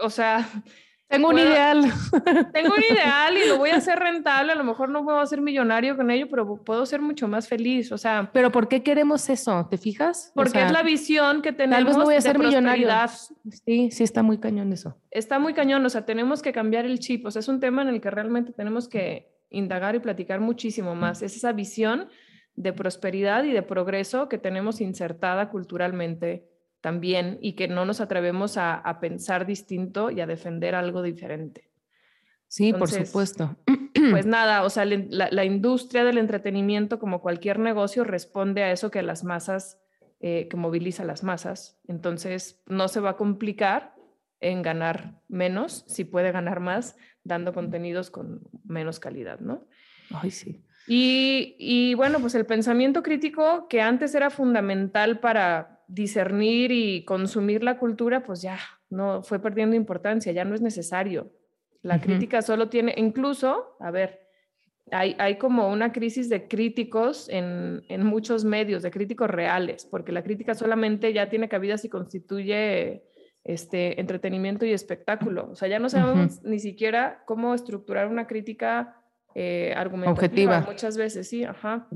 o 0.00 0.08
sea, 0.08 0.48
tengo 1.08 1.28
un 1.28 1.38
ideal. 1.38 1.82
Tengo 2.52 2.74
un 2.74 2.82
ideal 2.82 3.36
y 3.36 3.48
lo 3.48 3.58
voy 3.58 3.70
a 3.70 3.76
hacer 3.76 3.98
rentable. 3.98 4.52
A 4.52 4.54
lo 4.54 4.64
mejor 4.64 4.88
no 4.88 5.04
puedo 5.04 5.24
ser 5.26 5.40
millonario 5.40 5.96
con 5.96 6.10
ello, 6.10 6.26
pero 6.28 6.64
puedo 6.64 6.84
ser 6.84 7.00
mucho 7.00 7.28
más 7.28 7.48
feliz. 7.48 7.92
O 7.92 7.98
sea. 7.98 8.30
Pero 8.32 8.50
¿por 8.50 8.68
qué 8.68 8.82
queremos 8.82 9.28
eso? 9.28 9.66
¿Te 9.70 9.78
fijas? 9.78 10.32
Porque 10.34 10.62
es 10.62 10.72
la 10.72 10.82
visión 10.82 11.42
que 11.42 11.52
tenemos. 11.52 11.76
Tal 11.76 11.84
vez 11.84 11.96
no 11.96 12.04
voy 12.04 12.14
a 12.16 12.20
ser 12.20 12.38
millonario. 12.38 12.88
Sí, 13.64 13.90
sí, 13.90 14.04
está 14.04 14.22
muy 14.22 14.38
cañón 14.38 14.72
eso. 14.72 14.96
Está 15.10 15.38
muy 15.38 15.54
cañón. 15.54 15.84
O 15.86 15.90
sea, 15.90 16.04
tenemos 16.04 16.42
que 16.42 16.52
cambiar 16.52 16.84
el 16.84 16.98
chip. 16.98 17.24
O 17.26 17.30
sea, 17.30 17.40
es 17.40 17.48
un 17.48 17.60
tema 17.60 17.82
en 17.82 17.88
el 17.88 18.00
que 18.00 18.10
realmente 18.10 18.52
tenemos 18.52 18.88
que 18.88 19.32
indagar 19.50 19.94
y 19.94 20.00
platicar 20.00 20.40
muchísimo 20.40 20.94
más. 20.94 21.22
Es 21.22 21.36
esa 21.36 21.52
visión 21.52 22.08
de 22.56 22.72
prosperidad 22.72 23.44
y 23.44 23.52
de 23.52 23.62
progreso 23.62 24.28
que 24.28 24.38
tenemos 24.38 24.80
insertada 24.80 25.50
culturalmente 25.50 26.48
también 26.80 27.38
y 27.40 27.54
que 27.54 27.68
no 27.68 27.84
nos 27.84 28.00
atrevemos 28.00 28.56
a, 28.56 28.98
pensar 29.00 29.46
distinto 29.46 30.10
y 30.10 30.20
a 30.20 30.26
defender 30.26 30.74
algo 30.74 31.02
diferente. 31.02 31.70
Sí, 32.48 32.72
por 32.72 32.88
supuesto. 32.88 33.56
Pues 34.10 34.26
nada, 34.26 34.62
o 34.62 34.70
sea, 34.70 34.84
la, 34.84 35.44
industria 35.44 36.04
del 36.04 36.18
entretenimiento, 36.18 36.98
como 36.98 37.20
cualquier 37.20 37.58
negocio, 37.58 38.04
responde 38.04 38.62
a 38.62 38.70
eso 38.70 38.90
que 38.90 39.02
las 39.02 39.24
masas, 39.24 39.80
eh, 40.20 40.46
que 40.48 40.56
moviliza 40.56 41.02
a 41.02 41.06
las 41.06 41.24
masas. 41.24 41.80
Entonces, 41.88 42.62
no 42.66 42.88
se 42.88 43.00
va 43.00 43.10
a 43.10 43.16
complicar 43.16 43.94
en 44.40 44.62
ganar 44.62 45.20
menos, 45.28 45.84
si 45.88 46.04
puede 46.04 46.30
ganar 46.30 46.60
más, 46.60 46.96
dando 47.24 47.52
contenidos 47.52 48.10
con 48.10 48.42
menos 48.64 49.00
calidad, 49.00 49.40
¿no? 49.40 49.66
Ay, 50.10 50.30
sí. 50.30 50.62
Y, 50.86 51.56
y 51.58 51.94
bueno, 51.94 52.20
pues 52.20 52.34
el 52.36 52.46
pensamiento 52.46 53.02
crítico, 53.02 53.66
que 53.68 53.80
antes 53.80 54.14
era 54.14 54.30
fundamental 54.30 55.18
para 55.18 55.75
discernir 55.88 56.72
y 56.72 57.04
consumir 57.04 57.62
la 57.62 57.78
cultura, 57.78 58.22
pues 58.22 58.42
ya 58.42 58.58
no 58.90 59.22
fue 59.22 59.38
perdiendo 59.40 59.76
importancia, 59.76 60.32
ya 60.32 60.44
no 60.44 60.54
es 60.54 60.62
necesario. 60.62 61.32
La 61.82 62.00
crítica 62.00 62.42
solo 62.42 62.68
tiene, 62.68 62.94
incluso, 62.96 63.76
a 63.78 63.92
ver, 63.92 64.26
hay, 64.90 65.14
hay 65.18 65.36
como 65.36 65.68
una 65.68 65.92
crisis 65.92 66.28
de 66.28 66.48
críticos 66.48 67.28
en, 67.28 67.84
en, 67.88 68.04
muchos 68.04 68.44
medios, 68.44 68.82
de 68.82 68.90
críticos 68.90 69.30
reales, 69.30 69.86
porque 69.88 70.12
la 70.12 70.22
crítica 70.22 70.54
solamente 70.54 71.12
ya 71.12 71.28
tiene 71.28 71.48
cabida 71.48 71.78
si 71.78 71.88
constituye 71.88 73.04
este, 73.44 74.00
entretenimiento 74.00 74.66
y 74.66 74.72
espectáculo. 74.72 75.50
O 75.52 75.54
sea, 75.54 75.68
ya 75.68 75.78
no 75.78 75.88
sabemos 75.88 76.42
ni 76.42 76.58
siquiera 76.58 77.22
cómo 77.26 77.54
estructurar 77.54 78.08
una 78.08 78.26
crítica 78.26 79.00
eh, 79.34 79.72
argumentativa. 79.76 80.12
Objetiva. 80.12 80.60
Muchas 80.62 80.96
veces, 80.96 81.28
sí, 81.28 81.44
ajá. 81.44 81.88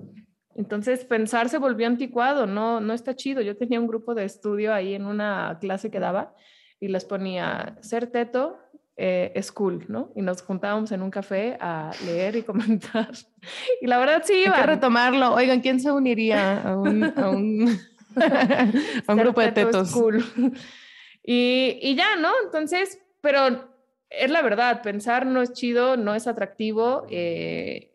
Entonces 0.60 1.06
pensar 1.06 1.48
se 1.48 1.56
volvió 1.56 1.86
anticuado, 1.86 2.46
no, 2.46 2.80
no 2.80 2.92
está 2.92 3.16
chido. 3.16 3.40
Yo 3.40 3.56
tenía 3.56 3.80
un 3.80 3.86
grupo 3.86 4.14
de 4.14 4.26
estudio 4.26 4.74
ahí 4.74 4.92
en 4.92 5.06
una 5.06 5.56
clase 5.58 5.90
que 5.90 5.98
daba 5.98 6.34
y 6.78 6.88
les 6.88 7.06
ponía 7.06 7.78
ser 7.80 8.08
teto 8.08 8.58
eh, 8.98 9.32
es 9.34 9.52
cool, 9.52 9.86
¿no? 9.88 10.12
Y 10.14 10.20
nos 10.20 10.42
juntábamos 10.42 10.92
en 10.92 11.00
un 11.00 11.10
café 11.10 11.56
a 11.58 11.92
leer 12.04 12.36
y 12.36 12.42
comentar. 12.50 13.08
Y 13.80 13.86
la 13.86 13.96
verdad 13.96 14.22
sí 14.22 14.34
iba. 14.44 14.54
Hay 14.54 14.60
que 14.60 14.66
retomarlo. 14.66 15.32
Oigan, 15.32 15.62
¿quién 15.62 15.80
se 15.80 15.90
uniría 15.90 16.60
a 16.60 16.76
un, 16.76 17.04
a 17.04 17.30
un, 17.30 17.78
grupo 19.16 19.40
de 19.40 19.52
tetos? 19.52 19.92
cool. 19.92 20.22
Y, 21.24 21.78
y 21.80 21.94
ya, 21.94 22.16
¿no? 22.16 22.28
Entonces, 22.44 23.00
pero 23.22 23.66
es 24.10 24.30
la 24.30 24.42
verdad, 24.42 24.82
pensar 24.82 25.24
no 25.24 25.40
es 25.40 25.54
chido, 25.54 25.96
no 25.96 26.14
es 26.14 26.26
atractivo. 26.26 27.06
Eh, 27.08 27.89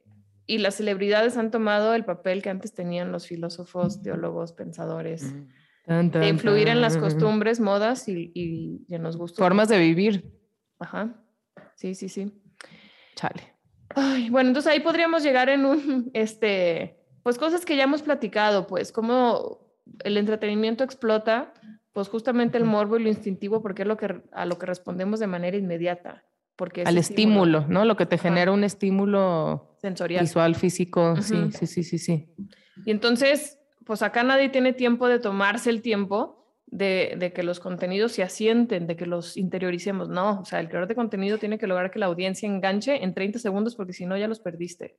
y 0.48 0.60
las 0.60 0.76
celebridades 0.76 1.38
han 1.38 1.52
tomado 1.52 1.94
el 1.96 2.06
papel 2.06 2.42
que 2.42 2.50
antes 2.50 2.74
tenían 2.74 3.12
los 3.12 3.28
filósofos, 3.28 4.02
teólogos, 4.02 4.54
pensadores, 4.54 5.34
de 5.88 6.28
influir 6.28 6.68
en 6.68 6.82
las 6.82 6.98
costumbres, 6.98 7.60
modas 7.60 8.08
y, 8.08 8.32
y, 8.34 8.86
en 8.94 9.04
los 9.04 9.18
gustos. 9.18 9.40
Formas 9.40 9.70
de 9.70 9.80
vivir. 9.80 10.32
Ajá. 10.80 11.16
Sí, 11.76 11.96
sí, 11.96 12.10
sí. 12.10 12.32
Chale. 13.16 13.54
Ay, 13.90 14.30
bueno, 14.30 14.50
entonces 14.50 14.72
ahí 14.72 14.80
podríamos 14.80 15.24
llegar 15.24 15.50
en 15.50 15.66
un, 15.66 16.10
este, 16.14 16.98
pues 17.24 17.38
cosas 17.38 17.66
que 17.66 17.76
ya 17.76 17.84
hemos 17.84 18.02
platicado, 18.02 18.68
pues 18.68 18.92
cómo 18.92 19.60
el 20.04 20.18
entretenimiento 20.18 20.84
explota, 20.84 21.54
pues 21.94 22.10
justamente 22.10 22.58
el 22.58 22.66
morbo 22.66 22.98
y 22.98 23.04
lo 23.04 23.10
instintivo, 23.10 23.62
porque 23.62 23.84
es 23.84 23.88
lo 23.88 23.98
que, 23.98 24.22
a 24.32 24.46
lo 24.46 24.58
que 24.58 24.66
respondemos 24.66 25.20
de 25.20 25.28
manera 25.28 25.58
inmediata. 25.58 26.24
Porque 26.56 26.84
Al 26.84 26.98
estímulo, 26.98 27.66
¿no? 27.68 27.84
Lo 27.84 27.98
que 27.98 28.06
te 28.06 28.18
genera 28.18 28.52
un 28.52 28.64
estímulo 28.64 29.75
sensorial. 29.88 30.24
Visual, 30.24 30.56
físico, 30.56 31.16
sí, 31.22 31.52
sí, 31.52 31.68
sí, 31.68 31.84
sí, 31.84 31.98
sí. 31.98 32.30
Y 32.86 32.92
entonces, 32.92 33.60
pues 33.86 34.02
acá 34.02 34.24
nadie 34.24 34.50
tiene 34.50 34.74
tiempo 34.74 35.08
de 35.08 35.20
tomarse 35.20 35.70
el 35.70 35.82
tiempo 35.82 36.44
de, 36.68 37.16
de, 37.18 37.32
que 37.32 37.44
los 37.44 37.60
contenidos 37.60 38.12
se 38.12 38.24
asienten, 38.24 38.88
de 38.88 38.96
que 38.96 39.06
los 39.06 39.38
interioricemos. 39.38 40.10
No, 40.10 40.42
o 40.42 40.46
sea, 40.46 40.60
el 40.60 40.68
creador 40.68 40.88
de 40.88 40.96
contenido 40.96 41.38
tiene 41.38 41.58
que 41.58 41.68
lograr 41.68 41.92
que 41.92 42.00
la 42.00 42.08
audiencia 42.08 42.48
enganche 42.48 43.04
en 43.04 43.14
30 43.14 43.40
segundos 43.40 43.76
porque 43.76 43.94
si 43.94 44.06
no 44.06 44.18
ya 44.18 44.28
los 44.28 44.40
perdiste. 44.40 44.98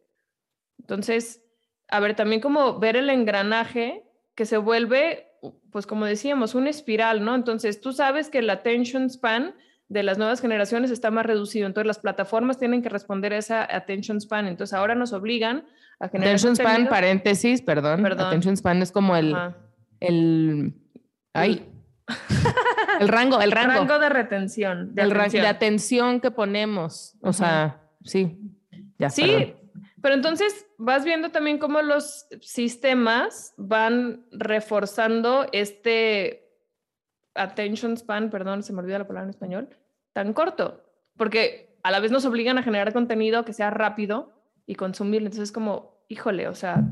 Entonces, 0.78 1.42
a 1.88 2.00
ver, 2.00 2.14
también 2.14 2.40
como 2.40 2.78
ver 2.78 2.96
el 2.96 3.10
engranaje 3.10 4.04
que 4.34 4.46
se 4.46 4.56
vuelve 4.58 5.26
pues 5.70 5.86
como 5.86 6.06
decíamos, 6.06 6.54
una 6.54 6.70
espiral, 6.70 7.24
¿no? 7.24 7.34
Entonces, 7.34 7.80
tú 7.80 7.92
sabes 7.92 8.28
que 8.28 8.38
el 8.38 8.50
attention 8.50 9.10
span 9.10 9.54
de 9.88 10.02
las 10.02 10.18
nuevas 10.18 10.40
generaciones 10.40 10.90
está 10.90 11.10
más 11.10 11.26
reducido, 11.26 11.66
entonces 11.66 11.86
las 11.86 11.98
plataformas 11.98 12.58
tienen 12.58 12.82
que 12.82 12.88
responder 12.88 13.32
a 13.32 13.38
esa 13.38 13.76
attention 13.76 14.20
span, 14.20 14.46
entonces 14.46 14.74
ahora 14.74 14.94
nos 14.94 15.12
obligan 15.12 15.64
a 16.00 16.08
generar 16.08 16.34
Attention 16.34 16.56
span, 16.56 16.88
paréntesis, 16.88 17.62
perdón. 17.62 18.02
perdón. 18.02 18.26
Attention 18.26 18.56
span 18.56 18.82
es 18.82 18.90
como 18.90 19.16
el, 19.16 19.34
el, 20.00 20.74
ay, 21.32 21.72
el 23.00 23.08
rango, 23.08 23.40
el 23.40 23.52
rango. 23.52 23.72
rango 23.72 23.98
de 23.98 24.08
retención. 24.08 24.94
De 24.94 25.02
el 25.02 25.12
atención. 25.12 25.42
de 25.42 25.48
atención 25.48 26.20
que 26.20 26.30
ponemos, 26.30 27.16
o 27.20 27.32
sea, 27.32 27.80
sí, 28.02 28.38
ya. 28.98 29.10
Sí, 29.10 29.54
pero 30.02 30.14
entonces 30.14 30.66
vas 30.78 31.04
viendo 31.04 31.30
también 31.30 31.58
cómo 31.58 31.80
los 31.82 32.26
sistemas 32.40 33.54
van 33.56 34.26
reforzando 34.30 35.46
este 35.52 36.45
attention 37.36 37.96
span, 37.96 38.30
perdón, 38.30 38.62
se 38.62 38.72
me 38.72 38.80
olvida 38.80 38.98
la 38.98 39.06
palabra 39.06 39.24
en 39.24 39.30
español, 39.30 39.68
tan 40.12 40.32
corto, 40.32 40.82
porque 41.16 41.76
a 41.82 41.90
la 41.90 42.00
vez 42.00 42.10
nos 42.10 42.24
obligan 42.24 42.58
a 42.58 42.62
generar 42.62 42.92
contenido 42.92 43.44
que 43.44 43.52
sea 43.52 43.70
rápido 43.70 44.32
y 44.66 44.74
consumir. 44.74 45.22
Entonces 45.22 45.44
es 45.44 45.52
como, 45.52 46.02
híjole, 46.08 46.48
o 46.48 46.54
sea, 46.54 46.82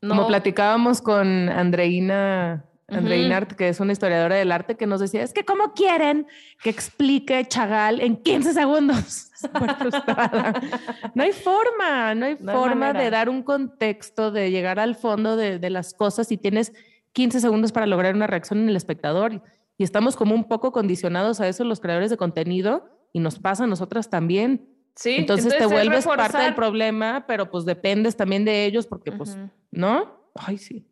no. 0.00 0.16
Como 0.16 0.26
platicábamos 0.26 1.00
con 1.00 1.48
Andreina 1.48 2.64
Andreina 2.96 3.46
que 3.46 3.68
es 3.68 3.80
una 3.80 3.92
historiadora 3.92 4.36
del 4.36 4.52
arte, 4.52 4.76
que 4.76 4.86
nos 4.86 5.00
decía, 5.00 5.22
es 5.22 5.32
que 5.32 5.44
¿cómo 5.44 5.72
quieren 5.74 6.26
que 6.62 6.70
explique 6.70 7.44
Chagal 7.46 8.00
en 8.00 8.16
15 8.16 8.52
segundos? 8.52 9.30
no 11.14 11.22
hay 11.22 11.32
forma, 11.32 12.14
no 12.14 12.26
hay 12.26 12.36
forma 12.36 12.92
de 12.92 13.10
dar 13.10 13.28
un 13.28 13.42
contexto, 13.42 14.30
de 14.30 14.50
llegar 14.50 14.78
al 14.78 14.94
fondo 14.94 15.36
de, 15.36 15.58
de, 15.58 15.70
las 15.70 15.94
cosas 15.94 16.30
y 16.32 16.36
tienes 16.36 16.72
15 17.12 17.40
segundos 17.40 17.72
para 17.72 17.86
lograr 17.86 18.14
una 18.14 18.26
reacción 18.26 18.60
en 18.60 18.68
el 18.68 18.76
espectador. 18.76 19.42
Y 19.82 19.84
estamos 19.84 20.14
como 20.14 20.32
un 20.32 20.44
poco 20.44 20.70
condicionados 20.70 21.40
a 21.40 21.48
eso 21.48 21.64
los 21.64 21.80
creadores 21.80 22.08
de 22.08 22.16
contenido 22.16 22.88
y 23.12 23.18
nos 23.18 23.40
pasa 23.40 23.64
a 23.64 23.66
nosotras 23.66 24.08
también. 24.08 24.68
Sí, 24.94 25.16
entonces, 25.18 25.58
te 25.58 25.66
vuelves 25.66 26.06
parte 26.06 26.38
del 26.38 26.54
problema, 26.54 27.24
pero 27.26 27.50
pues 27.50 27.64
dependes 27.64 28.16
también 28.16 28.44
de 28.44 28.64
ellos 28.64 28.86
porque 28.86 29.10
pues, 29.10 29.36
¿no? 29.72 30.30
Ay, 30.36 30.58
sí. 30.58 30.86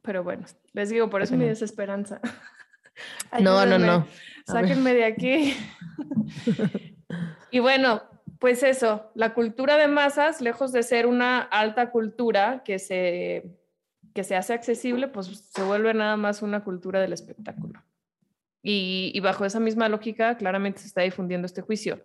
Pero 0.00 0.24
bueno, 0.24 0.46
les 0.72 0.88
digo, 0.88 1.10
por 1.10 1.20
eso 1.20 1.36
mi 1.36 1.44
desesperanza. 1.44 2.22
no, 3.42 3.66
no, 3.66 3.78
no. 3.78 4.06
Sáquenme 4.46 4.94
de 4.94 5.04
aquí. 5.04 5.54
y 7.50 7.58
bueno, 7.58 8.04
pues 8.38 8.62
eso, 8.62 9.10
la 9.14 9.34
cultura 9.34 9.76
de 9.76 9.88
masas, 9.88 10.40
lejos 10.40 10.72
de 10.72 10.82
ser 10.82 11.06
una 11.06 11.40
alta 11.40 11.90
cultura 11.90 12.62
que 12.64 12.78
se, 12.78 13.55
que 14.16 14.24
se 14.24 14.34
hace 14.34 14.54
accesible, 14.54 15.08
pues 15.08 15.26
se 15.26 15.62
vuelve 15.62 15.92
nada 15.92 16.16
más 16.16 16.40
una 16.40 16.64
cultura 16.64 17.02
del 17.02 17.12
espectáculo. 17.12 17.84
Y, 18.62 19.12
y 19.14 19.20
bajo 19.20 19.44
esa 19.44 19.60
misma 19.60 19.90
lógica, 19.90 20.38
claramente 20.38 20.80
se 20.80 20.86
está 20.86 21.02
difundiendo 21.02 21.44
este 21.44 21.60
juicio. 21.60 22.00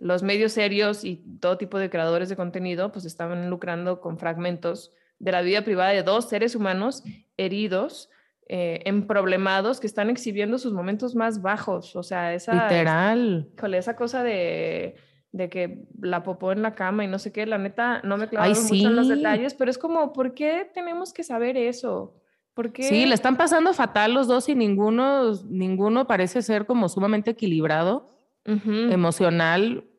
Los 0.00 0.24
medios 0.24 0.50
serios 0.50 1.04
y 1.04 1.38
todo 1.40 1.56
tipo 1.56 1.78
de 1.78 1.90
creadores 1.90 2.28
de 2.28 2.34
contenido, 2.34 2.90
pues 2.90 3.04
estaban 3.04 3.50
lucrando 3.50 4.00
con 4.00 4.18
fragmentos 4.18 4.92
de 5.20 5.30
la 5.30 5.42
vida 5.42 5.62
privada 5.62 5.90
de 5.90 6.02
dos 6.02 6.28
seres 6.28 6.56
humanos 6.56 7.04
heridos, 7.36 8.10
eh, 8.48 8.82
emproblemados, 8.84 9.78
que 9.78 9.86
están 9.86 10.10
exhibiendo 10.10 10.58
sus 10.58 10.72
momentos 10.72 11.14
más 11.14 11.40
bajos. 11.40 11.94
O 11.94 12.02
sea, 12.02 12.34
esa... 12.34 12.64
Literal. 12.64 13.48
Híjole, 13.56 13.78
esa 13.78 13.94
cosa 13.94 14.24
de, 14.24 14.96
de 15.32 15.48
que 15.48 15.86
la 16.00 16.22
popó 16.22 16.52
en 16.52 16.62
la 16.62 16.74
cama 16.74 17.04
y 17.04 17.08
no 17.08 17.18
sé 17.18 17.32
qué, 17.32 17.44
la 17.46 17.58
neta, 17.58 18.00
no 18.02 18.16
me 18.16 18.28
clavo 18.28 18.48
mucho 18.48 18.74
en 18.74 18.96
los 18.96 19.08
detalles, 19.08 19.54
pero 19.54 19.70
es 19.70 19.78
como, 19.78 20.12
¿por 20.12 20.34
qué 20.34 20.70
tenemos 20.72 21.12
que 21.12 21.22
saber 21.22 21.56
eso? 21.56 22.14
¿Por 22.54 22.72
qué? 22.72 22.82
Sí, 22.84 23.06
le 23.06 23.14
están 23.14 23.36
pasando 23.36 23.72
fatal 23.72 24.14
los 24.14 24.26
dos 24.26 24.48
y 24.48 24.54
ninguno, 24.54 25.32
ninguno 25.48 26.06
parece 26.06 26.42
ser 26.42 26.66
como 26.66 26.88
sumamente 26.88 27.30
equilibrado 27.32 28.16
emocionalmente, 28.44 29.92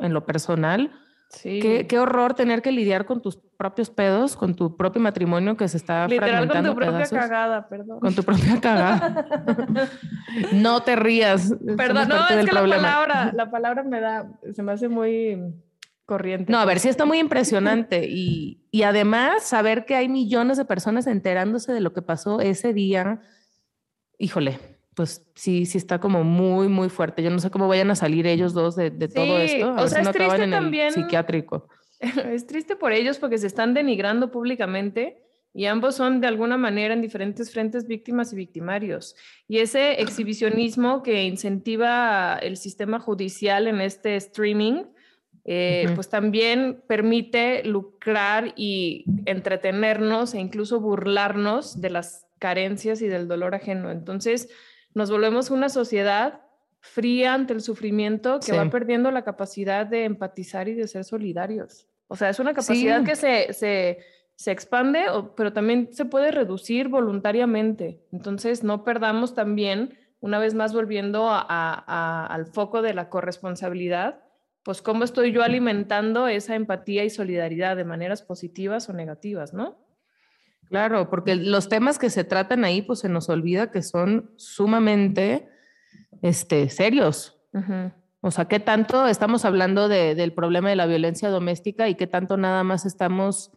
en 0.00 0.12
lo 0.14 0.24
personal. 0.24 0.90
Sí. 1.28 1.58
Qué, 1.60 1.86
qué, 1.86 1.98
horror 1.98 2.34
tener 2.34 2.62
que 2.62 2.70
lidiar 2.70 3.04
con 3.04 3.20
tus 3.20 3.36
propios 3.36 3.90
pedos, 3.90 4.36
con 4.36 4.54
tu 4.54 4.76
propio 4.76 5.02
matrimonio 5.02 5.56
que 5.56 5.66
se 5.66 5.76
está 5.76 6.06
Literal, 6.06 6.48
con 6.48 6.64
tu 6.64 6.74
propia 6.74 7.06
cagada, 7.06 7.68
perdón. 7.68 8.00
Con 8.00 8.14
tu 8.14 8.22
propia 8.22 8.60
cagada. 8.60 9.26
no 10.52 10.82
te 10.82 10.96
rías. 10.96 11.52
Perdón, 11.76 12.08
no, 12.08 12.28
es 12.28 12.46
que 12.46 12.52
la 12.52 12.60
palabra, 12.60 13.32
la 13.34 13.50
palabra 13.50 13.82
me 13.82 14.00
da, 14.00 14.30
se 14.54 14.62
me 14.62 14.72
hace 14.72 14.88
muy 14.88 15.36
corriente. 16.04 16.52
No, 16.52 16.58
a 16.58 16.64
ver, 16.64 16.78
sí 16.78 16.88
está 16.88 17.04
muy 17.04 17.18
impresionante 17.18 18.06
y, 18.08 18.64
y 18.70 18.84
además 18.84 19.42
saber 19.42 19.84
que 19.84 19.96
hay 19.96 20.08
millones 20.08 20.56
de 20.56 20.64
personas 20.64 21.06
enterándose 21.08 21.72
de 21.72 21.80
lo 21.80 21.92
que 21.92 22.02
pasó 22.02 22.40
ese 22.40 22.72
día, 22.72 23.20
híjole, 24.16 24.75
pues 24.96 25.30
sí, 25.34 25.66
sí 25.66 25.76
está 25.76 26.00
como 26.00 26.24
muy, 26.24 26.68
muy 26.68 26.88
fuerte. 26.88 27.22
Yo 27.22 27.28
no 27.28 27.38
sé 27.38 27.50
cómo 27.50 27.68
vayan 27.68 27.90
a 27.90 27.94
salir 27.94 28.26
ellos 28.26 28.54
dos 28.54 28.76
de, 28.76 28.90
de 28.90 29.08
todo 29.08 29.38
esto. 29.38 29.68
A 29.68 29.82
o 29.82 29.88
sea, 29.88 30.00
es 30.00 30.10
triste 30.10 30.48
también. 30.48 30.90
psiquiátrico. 30.90 31.68
Es 32.30 32.46
triste 32.46 32.76
por 32.76 32.92
ellos 32.92 33.18
porque 33.18 33.38
se 33.38 33.46
están 33.46 33.72
denigrando 33.72 34.30
públicamente 34.30 35.22
y 35.54 35.64
ambos 35.64 35.94
son 35.94 36.20
de 36.20 36.26
alguna 36.26 36.58
manera 36.58 36.92
en 36.92 37.00
diferentes 37.00 37.50
frentes 37.50 37.86
víctimas 37.86 38.32
y 38.32 38.36
victimarios. 38.36 39.16
Y 39.48 39.58
ese 39.58 40.00
exhibicionismo 40.02 41.02
que 41.02 41.24
incentiva 41.24 42.38
el 42.42 42.58
sistema 42.58 43.00
judicial 43.00 43.66
en 43.66 43.80
este 43.80 44.16
streaming, 44.16 44.84
eh, 45.46 45.90
pues 45.94 46.10
también 46.10 46.82
permite 46.86 47.64
lucrar 47.64 48.52
y 48.56 49.06
entretenernos 49.24 50.34
e 50.34 50.40
incluso 50.40 50.80
burlarnos 50.80 51.80
de 51.80 51.88
las 51.90 52.26
carencias 52.38 53.00
y 53.00 53.08
del 53.08 53.26
dolor 53.26 53.54
ajeno. 53.54 53.90
Entonces, 53.90 54.50
nos 54.96 55.10
volvemos 55.10 55.50
una 55.50 55.68
sociedad 55.68 56.40
fría 56.80 57.34
ante 57.34 57.52
el 57.52 57.60
sufrimiento 57.60 58.40
que 58.40 58.56
va 58.56 58.70
perdiendo 58.70 59.10
la 59.10 59.24
capacidad 59.24 59.84
de 59.84 60.04
empatizar 60.04 60.68
y 60.68 60.74
de 60.74 60.88
ser 60.88 61.04
solidarios. 61.04 61.86
O 62.08 62.16
sea, 62.16 62.30
es 62.30 62.38
una 62.38 62.54
capacidad 62.54 63.04
que 63.04 63.14
se, 63.14 63.52
se, 63.52 63.98
se 64.36 64.52
expande, 64.52 65.04
pero 65.36 65.52
también 65.52 65.92
se 65.92 66.06
puede 66.06 66.30
reducir 66.30 66.88
voluntariamente. 66.88 68.06
Entonces, 68.10 68.64
no 68.64 68.84
perdamos 68.84 69.34
también, 69.34 69.98
una 70.20 70.38
vez 70.38 70.54
más 70.54 70.72
volviendo 70.72 71.28
a, 71.28 72.24
al 72.24 72.46
foco 72.46 72.80
de 72.80 72.94
la 72.94 73.10
corresponsabilidad, 73.10 74.24
pues 74.62 74.80
cómo 74.80 75.04
estoy 75.04 75.30
yo 75.30 75.42
alimentando 75.42 76.26
esa 76.26 76.54
empatía 76.54 77.04
y 77.04 77.10
solidaridad 77.10 77.76
de 77.76 77.84
maneras 77.84 78.22
positivas 78.22 78.88
o 78.88 78.94
negativas, 78.94 79.52
¿no? 79.52 79.76
Claro, 80.68 81.08
porque 81.10 81.36
los 81.36 81.68
temas 81.68 81.98
que 81.98 82.10
se 82.10 82.24
tratan 82.24 82.64
ahí, 82.64 82.82
pues 82.82 83.00
se 83.00 83.08
nos 83.08 83.28
olvida 83.28 83.70
que 83.70 83.82
son 83.82 84.30
sumamente 84.36 85.48
este, 86.22 86.68
serios. 86.68 87.38
O 88.20 88.30
sea, 88.30 88.46
¿qué 88.46 88.60
tanto 88.60 89.06
estamos 89.06 89.44
hablando 89.44 89.88
del 89.88 90.32
problema 90.32 90.68
de 90.68 90.76
la 90.76 90.86
violencia 90.86 91.30
doméstica 91.30 91.88
y 91.88 91.94
qué 91.94 92.06
tanto 92.06 92.36
nada 92.36 92.64
más 92.64 92.84
estamos, 92.84 93.52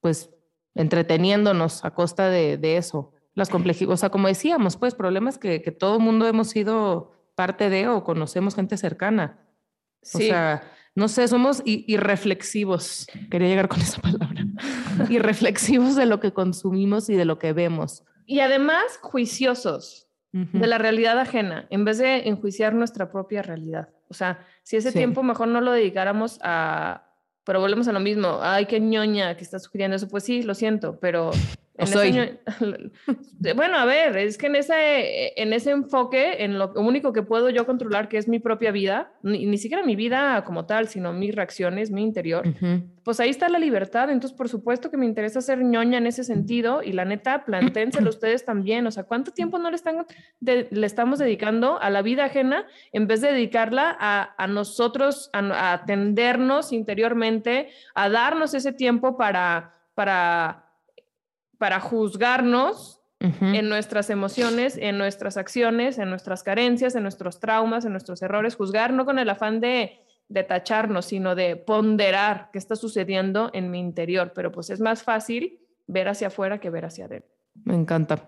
pues, 0.00 0.30
entreteniéndonos 0.74 1.84
a 1.84 1.92
costa 1.92 2.28
de, 2.28 2.76
eso? 2.76 3.12
Las 3.34 3.48
complejidades, 3.48 3.94
o 3.94 3.96
sea, 3.96 4.10
como 4.10 4.28
decíamos, 4.28 4.76
pues, 4.76 4.94
problemas 4.94 5.38
que, 5.38 5.62
que 5.62 5.72
todo 5.72 5.96
el 5.96 6.02
mundo 6.02 6.28
hemos 6.28 6.50
sido 6.50 7.12
parte 7.34 7.68
de 7.70 7.88
o 7.88 8.04
conocemos 8.04 8.54
gente 8.54 8.76
cercana. 8.76 9.40
O 10.02 10.18
sea, 10.18 10.62
no 10.94 11.08
sé, 11.08 11.26
somos 11.26 11.62
irreflexivos. 11.64 13.06
Quería 13.30 13.48
llegar 13.48 13.68
con 13.68 13.80
esa 13.80 14.00
palabra. 14.00 14.33
irreflexivos 15.08 15.96
de 15.96 16.06
lo 16.06 16.20
que 16.20 16.32
consumimos 16.32 17.08
y 17.08 17.14
de 17.14 17.24
lo 17.24 17.38
que 17.38 17.52
vemos. 17.52 18.04
Y 18.26 18.40
además 18.40 18.98
juiciosos 19.00 20.08
de 20.32 20.66
la 20.66 20.78
realidad 20.78 21.16
ajena, 21.20 21.68
en 21.70 21.84
vez 21.84 21.98
de 21.98 22.28
enjuiciar 22.28 22.74
nuestra 22.74 23.12
propia 23.12 23.40
realidad. 23.40 23.90
O 24.08 24.14
sea, 24.14 24.44
si 24.64 24.76
ese 24.76 24.90
tiempo 24.90 25.22
mejor 25.22 25.46
no 25.46 25.60
lo 25.60 25.70
dedicáramos 25.70 26.40
a, 26.42 27.06
pero 27.44 27.60
volvemos 27.60 27.86
a 27.86 27.92
lo 27.92 28.00
mismo, 28.00 28.40
ay, 28.42 28.66
qué 28.66 28.80
ñoña 28.80 29.36
que 29.36 29.44
está 29.44 29.60
sugiriendo 29.60 29.94
eso, 29.94 30.08
pues 30.08 30.24
sí, 30.24 30.42
lo 30.42 30.54
siento, 30.54 30.98
pero 30.98 31.30
bueno, 33.56 33.76
a 33.76 33.84
ver, 33.84 34.16
es 34.16 34.38
que 34.38 34.46
en 34.46 34.54
ese, 34.54 35.40
en 35.40 35.52
ese 35.52 35.72
enfoque, 35.72 36.44
en 36.44 36.56
lo 36.56 36.72
único 36.74 37.12
que 37.12 37.22
puedo 37.22 37.50
yo 37.50 37.66
controlar, 37.66 38.08
que 38.08 38.16
es 38.16 38.28
mi 38.28 38.38
propia 38.38 38.70
vida, 38.70 39.12
ni, 39.24 39.44
ni 39.46 39.58
siquiera 39.58 39.82
mi 39.82 39.96
vida 39.96 40.44
como 40.44 40.66
tal, 40.66 40.86
sino 40.86 41.12
mis 41.12 41.34
reacciones, 41.34 41.90
mi 41.90 42.04
interior, 42.04 42.44
pues 43.02 43.18
ahí 43.18 43.30
está 43.30 43.48
la 43.48 43.58
libertad. 43.58 44.08
Entonces, 44.10 44.36
por 44.36 44.48
supuesto 44.48 44.88
que 44.88 44.96
me 44.96 45.04
interesa 45.04 45.40
ser 45.40 45.64
ñoña 45.64 45.98
en 45.98 46.06
ese 46.06 46.22
sentido 46.22 46.80
y 46.80 46.92
la 46.92 47.04
neta, 47.04 47.44
planténselo 47.44 48.08
ustedes 48.10 48.44
también. 48.44 48.86
O 48.86 48.92
sea, 48.92 49.02
¿cuánto 49.02 49.32
tiempo 49.32 49.58
no 49.58 49.68
le, 49.68 49.76
están, 49.76 50.06
le 50.40 50.86
estamos 50.86 51.18
dedicando 51.18 51.80
a 51.80 51.90
la 51.90 52.02
vida 52.02 52.26
ajena 52.26 52.66
en 52.92 53.08
vez 53.08 53.20
de 53.20 53.32
dedicarla 53.32 53.96
a, 53.98 54.34
a 54.38 54.46
nosotros, 54.46 55.28
a, 55.32 55.40
a 55.40 55.72
atendernos 55.72 56.72
interiormente, 56.72 57.68
a 57.96 58.08
darnos 58.08 58.54
ese 58.54 58.72
tiempo 58.72 59.16
para... 59.16 59.74
para 59.96 60.63
para 61.64 61.80
juzgarnos 61.80 63.00
en 63.20 63.70
nuestras 63.70 64.10
emociones, 64.10 64.76
en 64.76 64.98
nuestras 64.98 65.38
acciones, 65.38 65.96
en 65.96 66.10
nuestras 66.10 66.42
carencias, 66.42 66.94
en 66.94 67.02
nuestros 67.04 67.40
traumas, 67.40 67.86
en 67.86 67.92
nuestros 67.92 68.20
errores, 68.20 68.54
juzgar 68.54 68.92
no 68.92 69.06
con 69.06 69.18
el 69.18 69.30
afán 69.30 69.60
de, 69.60 69.98
de 70.28 70.44
tacharnos, 70.44 71.06
sino 71.06 71.34
de 71.34 71.56
ponderar 71.56 72.50
qué 72.52 72.58
está 72.58 72.76
sucediendo 72.76 73.48
en 73.54 73.70
mi 73.70 73.80
interior, 73.80 74.32
pero 74.34 74.52
pues 74.52 74.68
es 74.68 74.78
más 74.78 75.02
fácil 75.04 75.58
ver 75.86 76.08
hacia 76.08 76.26
afuera 76.26 76.60
que 76.60 76.68
ver 76.68 76.84
hacia 76.84 77.06
adentro. 77.06 77.30
Me 77.64 77.74
encanta. 77.74 78.26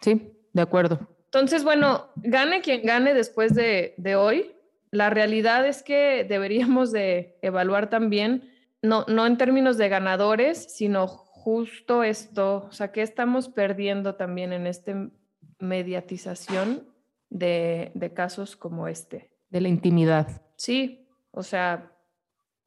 Sí, 0.00 0.32
de 0.54 0.62
acuerdo. 0.62 0.98
Entonces, 1.24 1.64
bueno, 1.64 2.08
gane 2.16 2.62
quien 2.62 2.86
gane 2.86 3.12
después 3.12 3.52
de, 3.52 3.92
de 3.98 4.16
hoy. 4.16 4.56
La 4.90 5.10
realidad 5.10 5.66
es 5.66 5.82
que 5.82 6.24
deberíamos 6.26 6.90
de 6.90 7.36
evaluar 7.42 7.90
también, 7.90 8.50
no, 8.80 9.04
no 9.08 9.26
en 9.26 9.36
términos 9.36 9.76
de 9.76 9.90
ganadores, 9.90 10.74
sino 10.74 11.21
justo 11.42 12.04
esto, 12.04 12.68
o 12.68 12.72
sea, 12.72 12.92
¿qué 12.92 13.02
estamos 13.02 13.48
perdiendo 13.48 14.14
también 14.14 14.52
en 14.52 14.68
esta 14.68 15.10
mediatización 15.58 16.88
de, 17.30 17.90
de 17.94 18.12
casos 18.14 18.54
como 18.54 18.86
este? 18.86 19.32
De 19.50 19.60
la 19.60 19.68
intimidad. 19.68 20.42
Sí, 20.54 21.08
o 21.32 21.42
sea, 21.42 21.96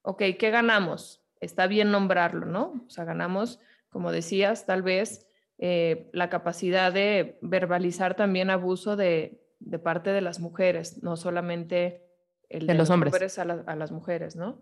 ok, 0.01 0.23
¿qué 0.37 0.49
ganamos? 0.49 1.23
Está 1.39 1.67
bien 1.67 1.89
nombrarlo, 1.89 2.45
¿no? 2.47 2.83
O 2.85 2.89
sea, 2.89 3.05
ganamos, 3.05 3.61
como 3.89 4.11
decías, 4.11 4.65
tal 4.65 4.81
vez 4.81 5.25
eh, 5.57 6.09
la 6.11 6.29
capacidad 6.29 6.91
de 6.91 7.39
verbalizar 7.41 8.15
también 8.15 8.49
abuso 8.49 8.97
de, 8.97 9.41
de, 9.59 9.79
parte 9.79 10.09
de 10.09 10.19
las 10.19 10.41
mujeres, 10.41 11.01
no 11.01 11.15
solamente 11.15 12.03
el 12.49 12.67
de, 12.67 12.73
los, 12.73 12.89
hombres, 12.89 13.39
a, 13.39 13.45
las 13.45 13.91
mujeres, 13.93 14.35
¿no? 14.35 14.61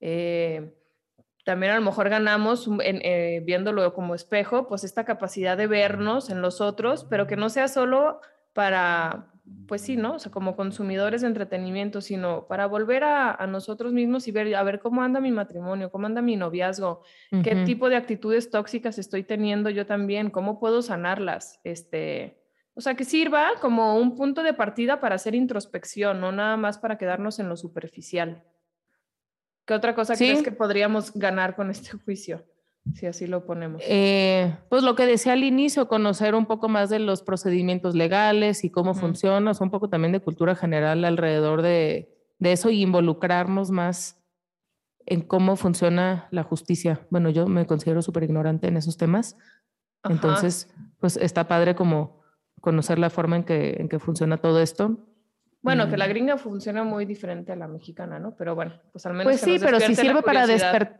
Eh, 0.00 0.74
también 1.44 1.72
a 1.72 1.76
lo 1.76 1.82
mejor 1.82 2.08
ganamos 2.08 2.68
eh, 2.82 3.42
viéndolo 3.44 3.92
como 3.94 4.14
espejo, 4.14 4.66
pues 4.66 4.84
esta 4.84 5.04
capacidad 5.04 5.56
de 5.56 5.66
vernos 5.66 6.30
en 6.30 6.42
los 6.42 6.60
otros, 6.60 7.04
pero 7.04 7.26
que 7.26 7.36
no 7.36 7.48
sea 7.50 7.68
solo 7.68 8.20
para 8.52 9.30
pues 9.66 9.82
sí, 9.82 9.96
¿no? 9.96 10.14
O 10.14 10.18
sea, 10.18 10.32
como 10.32 10.56
consumidores 10.56 11.20
de 11.20 11.26
entretenimiento, 11.26 12.00
sino 12.00 12.46
para 12.46 12.66
volver 12.66 13.04
a, 13.04 13.46
nosotros 13.46 13.92
mismos 13.92 14.26
y 14.26 14.32
ver, 14.32 14.54
a 14.54 14.62
ver 14.62 14.80
cómo 14.80 15.02
anda 15.02 15.20
mi 15.20 15.32
matrimonio, 15.32 15.90
cómo 15.90 16.06
anda 16.06 16.22
mi 16.22 16.36
noviazgo, 16.36 17.02
qué 17.42 17.56
tipo 17.66 17.90
de 17.90 17.96
actitudes 17.96 18.50
tóxicas 18.50 18.98
estoy 18.98 19.22
teniendo 19.22 19.68
yo 19.68 19.86
también, 19.86 20.30
cómo 20.30 20.58
puedo 20.58 20.80
sanarlas, 20.80 21.60
este, 21.62 22.38
o 22.74 22.80
sea, 22.80 22.94
que 22.94 23.04
sirva 23.04 23.52
como 23.60 23.96
un 23.96 24.16
punto 24.16 24.42
de 24.42 24.54
partida 24.54 25.00
para 25.00 25.16
hacer 25.16 25.34
introspección, 25.34 26.20
no 26.20 26.32
nada 26.32 26.56
más 26.56 26.78
para 26.78 26.96
quedarnos 26.96 27.38
en 27.38 27.48
lo 27.48 27.56
superficial. 27.56 28.42
¿Qué 29.66 29.74
otra 29.74 29.94
cosa 29.94 30.16
crees 30.16 30.42
que 30.42 30.52
podríamos 30.52 31.12
ganar 31.12 31.56
con 31.56 31.70
este 31.70 31.92
juicio? 31.98 32.44
si 32.92 33.06
así 33.06 33.26
lo 33.26 33.46
ponemos. 33.46 33.82
Eh, 33.86 34.54
pues 34.68 34.82
lo 34.82 34.94
que 34.94 35.06
decía 35.06 35.32
al 35.32 35.42
inicio, 35.42 35.88
conocer 35.88 36.34
un 36.34 36.46
poco 36.46 36.68
más 36.68 36.90
de 36.90 36.98
los 36.98 37.22
procedimientos 37.22 37.94
legales 37.94 38.62
y 38.64 38.70
cómo 38.70 38.94
funciona, 38.94 39.52
un 39.58 39.70
poco 39.70 39.88
también 39.88 40.12
de 40.12 40.20
cultura 40.20 40.54
general 40.54 41.04
alrededor 41.04 41.62
de, 41.62 42.10
eso 42.40 42.68
y 42.68 42.82
involucrarnos 42.82 43.70
más 43.70 44.22
en 45.06 45.22
cómo 45.22 45.56
funciona 45.56 46.28
la 46.30 46.42
justicia. 46.42 47.06
Bueno, 47.08 47.30
yo 47.30 47.46
me 47.46 47.66
considero 47.66 48.02
súper 48.02 48.24
ignorante 48.24 48.68
en 48.68 48.76
esos 48.76 48.98
temas, 48.98 49.38
entonces 50.02 50.68
pues 50.98 51.16
está 51.16 51.48
padre 51.48 51.74
como 51.74 52.22
conocer 52.60 52.98
la 52.98 53.08
forma 53.08 53.36
en 53.36 53.44
que, 53.44 53.76
en 53.78 53.88
que 53.88 53.98
funciona 53.98 54.36
todo 54.36 54.60
esto 54.60 54.98
bueno, 55.64 55.88
que 55.88 55.96
la 55.96 56.06
mm. 56.06 56.08
gringa 56.10 56.36
funciona 56.36 56.84
muy 56.84 57.06
diferente 57.06 57.50
a 57.52 57.56
la 57.56 57.66
mexicana, 57.66 58.18
¿no? 58.18 58.36
Pero 58.36 58.54
bueno, 58.54 58.74
pues 58.92 59.06
al 59.06 59.14
menos. 59.14 59.24
Pues 59.24 59.40
sí, 59.40 59.56
pero 59.58 59.80
si 59.80 59.94
sirve 59.94 60.22
para, 60.22 60.46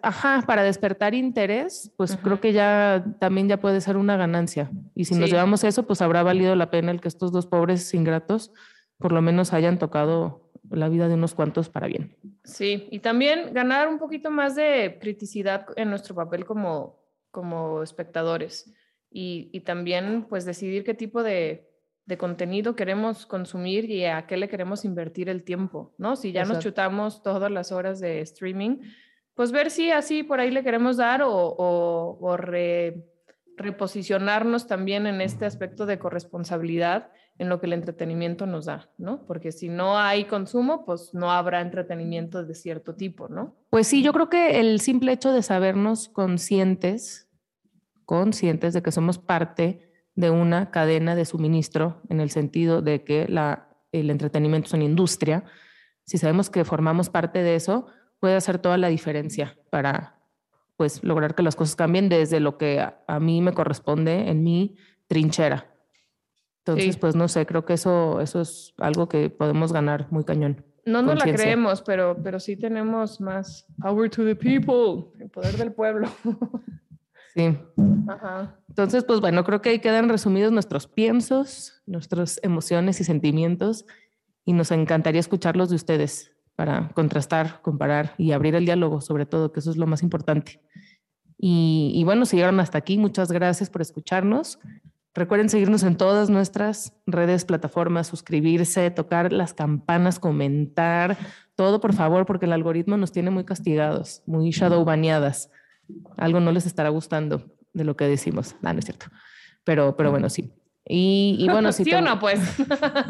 Ajá, 0.00 0.42
para 0.46 0.62
despertar 0.62 1.14
interés, 1.14 1.92
pues 1.98 2.16
creo 2.16 2.40
que 2.40 2.54
ya 2.54 3.04
también 3.20 3.46
ya 3.46 3.60
puede 3.60 3.82
ser 3.82 3.98
una 3.98 4.16
ganancia. 4.16 4.70
Y 4.94 5.04
si 5.04 5.14
nos 5.16 5.30
llevamos 5.30 5.64
eso, 5.64 5.82
pues 5.86 6.00
habrá 6.00 6.22
valido 6.22 6.56
la 6.56 6.70
pena 6.70 6.90
el 6.90 7.02
que 7.02 7.08
estos 7.08 7.30
dos 7.30 7.46
pobres 7.46 7.92
ingratos 7.92 8.52
por 8.98 9.12
lo 9.12 9.20
menos 9.20 9.52
hayan 9.52 9.78
tocado 9.78 10.50
la 10.70 10.88
vida 10.88 11.08
de 11.08 11.14
unos 11.14 11.34
cuantos 11.34 11.68
para 11.68 11.86
bien. 11.86 12.16
Sí, 12.44 12.88
y 12.90 13.00
también 13.00 13.52
ganar 13.52 13.86
un 13.86 13.98
poquito 13.98 14.30
más 14.30 14.54
de 14.54 14.98
criticidad 14.98 15.66
en 15.76 15.90
nuestro 15.90 16.14
papel 16.14 16.46
como, 16.46 17.04
como 17.30 17.82
espectadores. 17.82 18.72
Y, 19.10 19.50
y 19.52 19.60
también, 19.60 20.24
pues, 20.26 20.46
decidir 20.46 20.84
qué 20.84 20.94
tipo 20.94 21.22
de 21.22 21.70
de 22.06 22.18
contenido 22.18 22.76
queremos 22.76 23.26
consumir 23.26 23.90
y 23.90 24.04
a 24.04 24.26
qué 24.26 24.36
le 24.36 24.48
queremos 24.48 24.84
invertir 24.84 25.28
el 25.28 25.42
tiempo, 25.42 25.94
¿no? 25.96 26.16
Si 26.16 26.32
ya 26.32 26.44
nos 26.44 26.58
chutamos 26.58 27.22
todas 27.22 27.50
las 27.50 27.72
horas 27.72 27.98
de 28.00 28.20
streaming, 28.20 28.78
pues 29.34 29.52
ver 29.52 29.70
si 29.70 29.90
así 29.90 30.22
por 30.22 30.38
ahí 30.40 30.50
le 30.50 30.62
queremos 30.62 30.98
dar 30.98 31.22
o, 31.22 31.32
o, 31.32 32.36
reposicionarnos 33.56 34.66
también 34.66 35.06
en 35.06 35.20
este 35.20 35.46
aspecto 35.46 35.86
de 35.86 35.98
corresponsabilidad 35.98 37.10
en 37.38 37.48
lo 37.48 37.58
que 37.58 37.66
el 37.66 37.72
entretenimiento 37.72 38.46
nos 38.46 38.66
da, 38.66 38.90
¿no? 38.96 39.24
Porque 39.26 39.50
si 39.50 39.68
no 39.68 39.98
hay 39.98 40.24
consumo, 40.26 40.84
pues 40.84 41.14
no 41.14 41.32
habrá 41.32 41.62
entretenimiento 41.62 42.44
de 42.44 42.54
cierto 42.54 42.94
tipo, 42.94 43.28
¿no? 43.28 43.56
Pues 43.70 43.88
sí, 43.88 44.02
yo 44.02 44.12
creo 44.12 44.28
que 44.28 44.60
el 44.60 44.80
simple 44.80 45.12
hecho 45.12 45.32
de 45.32 45.42
sabernos 45.42 46.08
conscientes, 46.08 47.28
conscientes 48.04 48.72
de 48.74 48.82
que 48.82 48.92
somos 48.92 49.18
parte 49.18 49.83
de 50.14 50.30
una 50.30 50.70
cadena 50.70 51.14
de 51.14 51.24
suministro 51.24 52.00
en 52.08 52.20
el 52.20 52.30
sentido 52.30 52.82
de 52.82 53.04
que 53.04 53.26
la, 53.28 53.68
el 53.92 54.10
entretenimiento 54.10 54.68
es 54.68 54.72
una 54.74 54.84
industria, 54.84 55.44
si 56.04 56.18
sabemos 56.18 56.50
que 56.50 56.64
formamos 56.64 57.08
parte 57.08 57.42
de 57.42 57.54
eso, 57.56 57.86
puede 58.20 58.36
hacer 58.36 58.58
toda 58.58 58.76
la 58.78 58.88
diferencia 58.88 59.56
para 59.70 60.20
pues 60.76 61.02
lograr 61.04 61.34
que 61.34 61.42
las 61.42 61.56
cosas 61.56 61.76
cambien 61.76 62.08
desde 62.08 62.40
lo 62.40 62.58
que 62.58 62.80
a, 62.80 63.20
mí 63.20 63.40
me 63.40 63.52
corresponde 63.52 64.28
en 64.28 64.42
mi 64.42 64.76
trinchera. 65.06 65.70
Entonces, 66.58 66.96
pues 66.96 67.14
no 67.14 67.28
sé, 67.28 67.46
creo 67.46 67.64
que 67.64 67.74
eso, 67.74 68.20
eso 68.20 68.40
es 68.40 68.74
algo 68.78 69.08
que 69.08 69.30
podemos 69.30 69.72
ganar 69.72 70.10
muy 70.10 70.24
cañón. 70.24 70.64
No 70.86 71.02
nos 71.02 71.24
la 71.24 71.32
creemos, 71.32 71.82
pero, 71.82 72.16
pero 72.22 72.40
sí 72.40 72.56
tenemos 72.56 73.20
más 73.20 73.66
power 73.80 74.10
to 74.10 74.24
the 74.24 74.34
people, 74.34 75.12
el 75.20 75.30
poder 75.30 75.56
del 75.56 75.72
pueblo. 75.72 76.08
Sí. 77.34 77.58
Ajá. 78.08 78.56
Entonces, 78.68 79.04
pues 79.04 79.20
bueno, 79.20 79.44
creo 79.44 79.60
que 79.60 79.70
ahí 79.70 79.78
quedan 79.80 80.08
resumidos 80.08 80.52
nuestros 80.52 80.86
piensos, 80.86 81.82
nuestras 81.86 82.38
emociones 82.42 83.00
y 83.00 83.04
sentimientos 83.04 83.86
y 84.44 84.52
nos 84.52 84.70
encantaría 84.70 85.20
escucharlos 85.20 85.70
de 85.70 85.76
ustedes 85.76 86.32
para 86.54 86.90
contrastar, 86.90 87.60
comparar 87.62 88.14
y 88.18 88.32
abrir 88.32 88.54
el 88.54 88.64
diálogo, 88.64 89.00
sobre 89.00 89.26
todo, 89.26 89.52
que 89.52 89.60
eso 89.60 89.70
es 89.70 89.76
lo 89.76 89.86
más 89.86 90.02
importante. 90.02 90.60
Y, 91.36 91.92
y 91.94 92.04
bueno, 92.04 92.24
si 92.26 92.36
llegaron 92.36 92.60
hasta 92.60 92.78
aquí, 92.78 92.98
muchas 92.98 93.32
gracias 93.32 93.68
por 93.68 93.82
escucharnos. 93.82 94.60
Recuerden 95.14 95.48
seguirnos 95.48 95.82
en 95.82 95.96
todas 95.96 96.30
nuestras 96.30 96.92
redes, 97.06 97.44
plataformas, 97.44 98.06
suscribirse, 98.06 98.90
tocar 98.90 99.32
las 99.32 99.54
campanas, 99.54 100.20
comentar, 100.20 101.16
todo 101.56 101.80
por 101.80 101.94
favor, 101.94 102.26
porque 102.26 102.46
el 102.46 102.52
algoritmo 102.52 102.96
nos 102.96 103.12
tiene 103.12 103.30
muy 103.30 103.44
castigados, 103.44 104.22
muy 104.26 104.50
shadow 104.50 104.84
baneadas 104.84 105.50
algo 106.16 106.40
no 106.40 106.52
les 106.52 106.66
estará 106.66 106.88
gustando 106.88 107.44
de 107.72 107.84
lo 107.84 107.96
que 107.96 108.06
decimos. 108.06 108.56
No, 108.62 108.72
no 108.72 108.78
es 108.78 108.84
cierto. 108.84 109.06
Pero, 109.64 109.96
pero 109.96 110.10
bueno, 110.10 110.28
sí. 110.28 110.52
Y, 110.86 111.46
bueno, 111.50 111.72
si 111.72 111.84
¿Sí 111.84 111.94
o 111.94 112.00
no, 112.00 112.18
pues? 112.18 112.40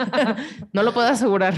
no 0.73 0.83
lo 0.83 0.95
puedo 0.95 1.09
asegurar, 1.09 1.55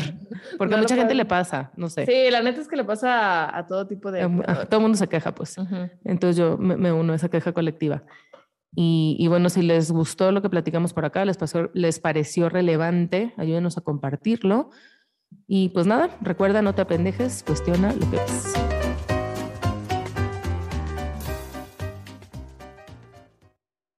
porque 0.57 0.74
a 0.74 0.79
mucha 0.79 0.96
gente 0.96 1.14
le 1.14 1.26
pasa, 1.26 1.72
no 1.76 1.88
sé. 1.90 2.07
Sí, 2.07 2.31
la 2.31 2.42
neta 2.42 2.61
es 2.61 2.68
que 2.68 2.76
le 2.76 2.85
pasa 2.85 3.55
a, 3.57 3.66
todo 3.66 3.87
tipo 3.87 4.11
de... 4.11 4.22
todo 4.22 4.76
el 4.79 4.81
mundo 4.81 4.96
se 4.96 5.09
queja, 5.09 5.35
pues. 5.35 5.57
Entonces 6.05 6.37
yo 6.37 6.57
me, 6.57 6.92
uno 6.92 7.12
a 7.12 7.16
esa 7.16 7.29
queja 7.29 7.52
colectiva. 7.52 8.02
Y, 8.74 9.16
y, 9.18 9.29
bueno, 9.29 9.48
si 9.48 9.62
les 9.62 9.90
gustó 9.90 10.33
lo 10.33 10.42
que 10.42 10.50
platicamos 10.50 10.92
por 10.92 11.05
acá, 11.05 11.24
les, 11.24 11.38
pasó, 11.38 11.70
les 11.72 11.98
pareció 11.98 12.48
relevante, 12.48 13.33
ayúdenos 13.37 13.79
a 13.79 13.81
compartirlo. 13.81 14.70
Y 15.46 15.70
pues 15.70 15.87
nada, 15.87 16.11
recuerda, 16.20 16.62
no 16.62 16.74
te 16.74 16.83
apendejes, 16.83 17.42
cuestiona 17.42 17.92
lo 17.92 18.11
que 18.11 18.16
ves. 18.16 18.65